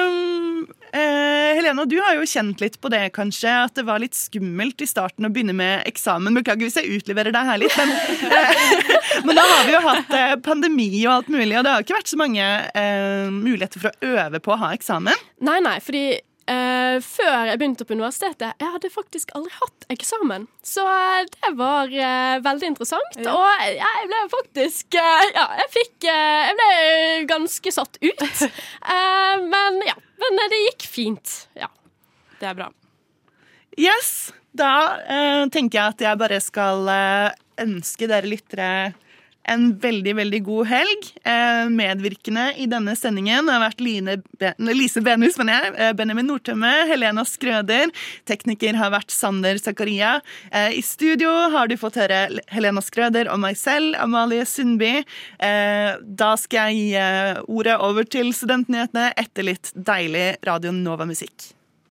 um, 0.07 0.67
uh, 0.91 1.51
Helena, 1.57 1.85
du 1.89 1.97
har 2.03 2.17
jo 2.19 2.27
kjent 2.29 2.63
litt 2.63 2.79
på 2.83 2.91
det, 2.93 3.03
kanskje. 3.17 3.53
At 3.67 3.77
det 3.79 3.87
var 3.89 4.03
litt 4.03 4.17
skummelt 4.17 4.83
i 4.83 4.89
starten 4.89 5.29
å 5.29 5.33
begynne 5.33 5.55
med 5.57 5.87
eksamen. 5.89 6.35
Beklager 6.41 6.67
hvis 6.67 6.79
jeg 6.81 7.01
utleverer 7.01 7.35
deg 7.35 7.51
her 7.51 7.61
litt, 7.63 7.77
men, 7.79 7.93
uh, 8.33 8.87
men 9.29 9.39
da 9.39 9.47
har 9.53 9.67
vi 9.69 9.77
jo 9.77 9.83
hatt 9.87 10.15
uh, 10.15 10.37
pandemi 10.45 10.91
og 11.05 11.13
alt 11.19 11.33
mulig, 11.33 11.55
og 11.57 11.67
det 11.67 11.75
har 11.75 11.85
ikke 11.85 11.99
vært 11.99 12.11
så 12.13 12.19
mange 12.21 12.47
eh, 12.47 13.27
muligheter 13.33 13.83
for 13.83 13.91
å 13.91 14.15
øve 14.17 14.41
på 14.43 14.55
å 14.55 14.59
ha 14.61 14.73
eksamen. 14.77 15.27
Nei, 15.47 15.59
nei, 15.65 15.77
fordi 15.85 16.05
eh, 16.51 16.97
før 17.05 17.51
jeg 17.51 17.59
begynte 17.61 17.87
på 17.87 17.97
universitetet, 17.97 18.55
jeg 18.61 18.73
hadde 18.75 18.91
faktisk 18.93 19.33
aldri 19.37 19.53
hatt 19.57 19.87
eksamen. 19.93 20.47
Så 20.65 20.85
eh, 20.87 21.27
det 21.35 21.53
var 21.59 21.91
uh, 21.93 22.37
veldig 22.45 22.71
interessant. 22.73 23.19
Ja. 23.21 23.35
Og 23.35 23.63
jeg, 23.63 23.77
jeg 23.81 24.11
ble 24.13 24.23
faktisk 24.33 24.99
uh, 24.99 25.25
Ja, 25.35 25.47
jeg 25.61 25.73
fikk 25.75 26.07
Jeg 26.09 26.57
ble 26.59 26.71
ganske 27.31 27.75
satt 27.75 28.01
ut. 28.03 28.27
Eh, 28.87 29.41
men 29.43 29.81
ja. 29.85 29.97
Men 30.21 30.39
det 30.51 30.59
gikk 30.63 30.85
fint. 30.89 31.33
Ja. 31.59 31.67
Det 32.39 32.47
er 32.49 32.55
bra. 32.57 32.69
Yes, 33.77 34.31
da 34.57 34.71
tenker 35.53 35.77
jeg 35.77 35.95
at 35.97 36.05
jeg 36.07 36.21
bare 36.21 36.39
skal 36.41 36.89
ønske 37.61 38.09
dere 38.09 38.31
lyttere 38.31 38.69
en 39.49 39.67
veldig, 39.79 40.15
veldig 40.19 40.41
god 40.47 40.67
helg. 40.71 41.09
Eh, 41.25 41.69
medvirkende 41.73 42.49
i 42.61 42.67
denne 42.71 42.97
sendingen 42.99 43.51
har 43.51 43.63
vært 43.63 43.83
Line 43.85 44.19
Lise 44.59 45.03
Benhus, 45.05 45.39
mener 45.39 45.59
jeg, 45.59 45.75
eh, 45.79 45.93
Benjamin 45.97 46.27
Nordtømme, 46.27 46.73
Helena 46.91 47.25
Skrøder. 47.25 47.93
Tekniker 48.27 48.75
har 48.75 48.93
vært 48.95 49.11
Sander 49.11 49.59
Zakaria. 49.63 50.21
Eh, 50.53 50.79
I 50.79 50.83
studio 50.83 51.31
har 51.51 51.69
du 51.69 51.77
fått 51.77 52.01
høre 52.01 52.41
Helena 52.53 52.83
Skrøder 52.83 53.31
og 53.33 53.41
meg 53.41 53.57
selv, 53.57 53.95
Amalie 53.99 54.45
Sundby. 54.45 55.05
Da 55.39 56.37
skal 56.37 56.71
jeg 56.71 56.77
gi 56.77 57.45
ordet 57.49 57.79
over 57.81 58.05
til 58.05 58.33
studentnyhetene 58.33 59.13
etter 59.17 59.47
litt 59.47 59.73
deilig 59.77 60.37
Radio 60.47 60.73
Nova-musikk. 60.73 61.56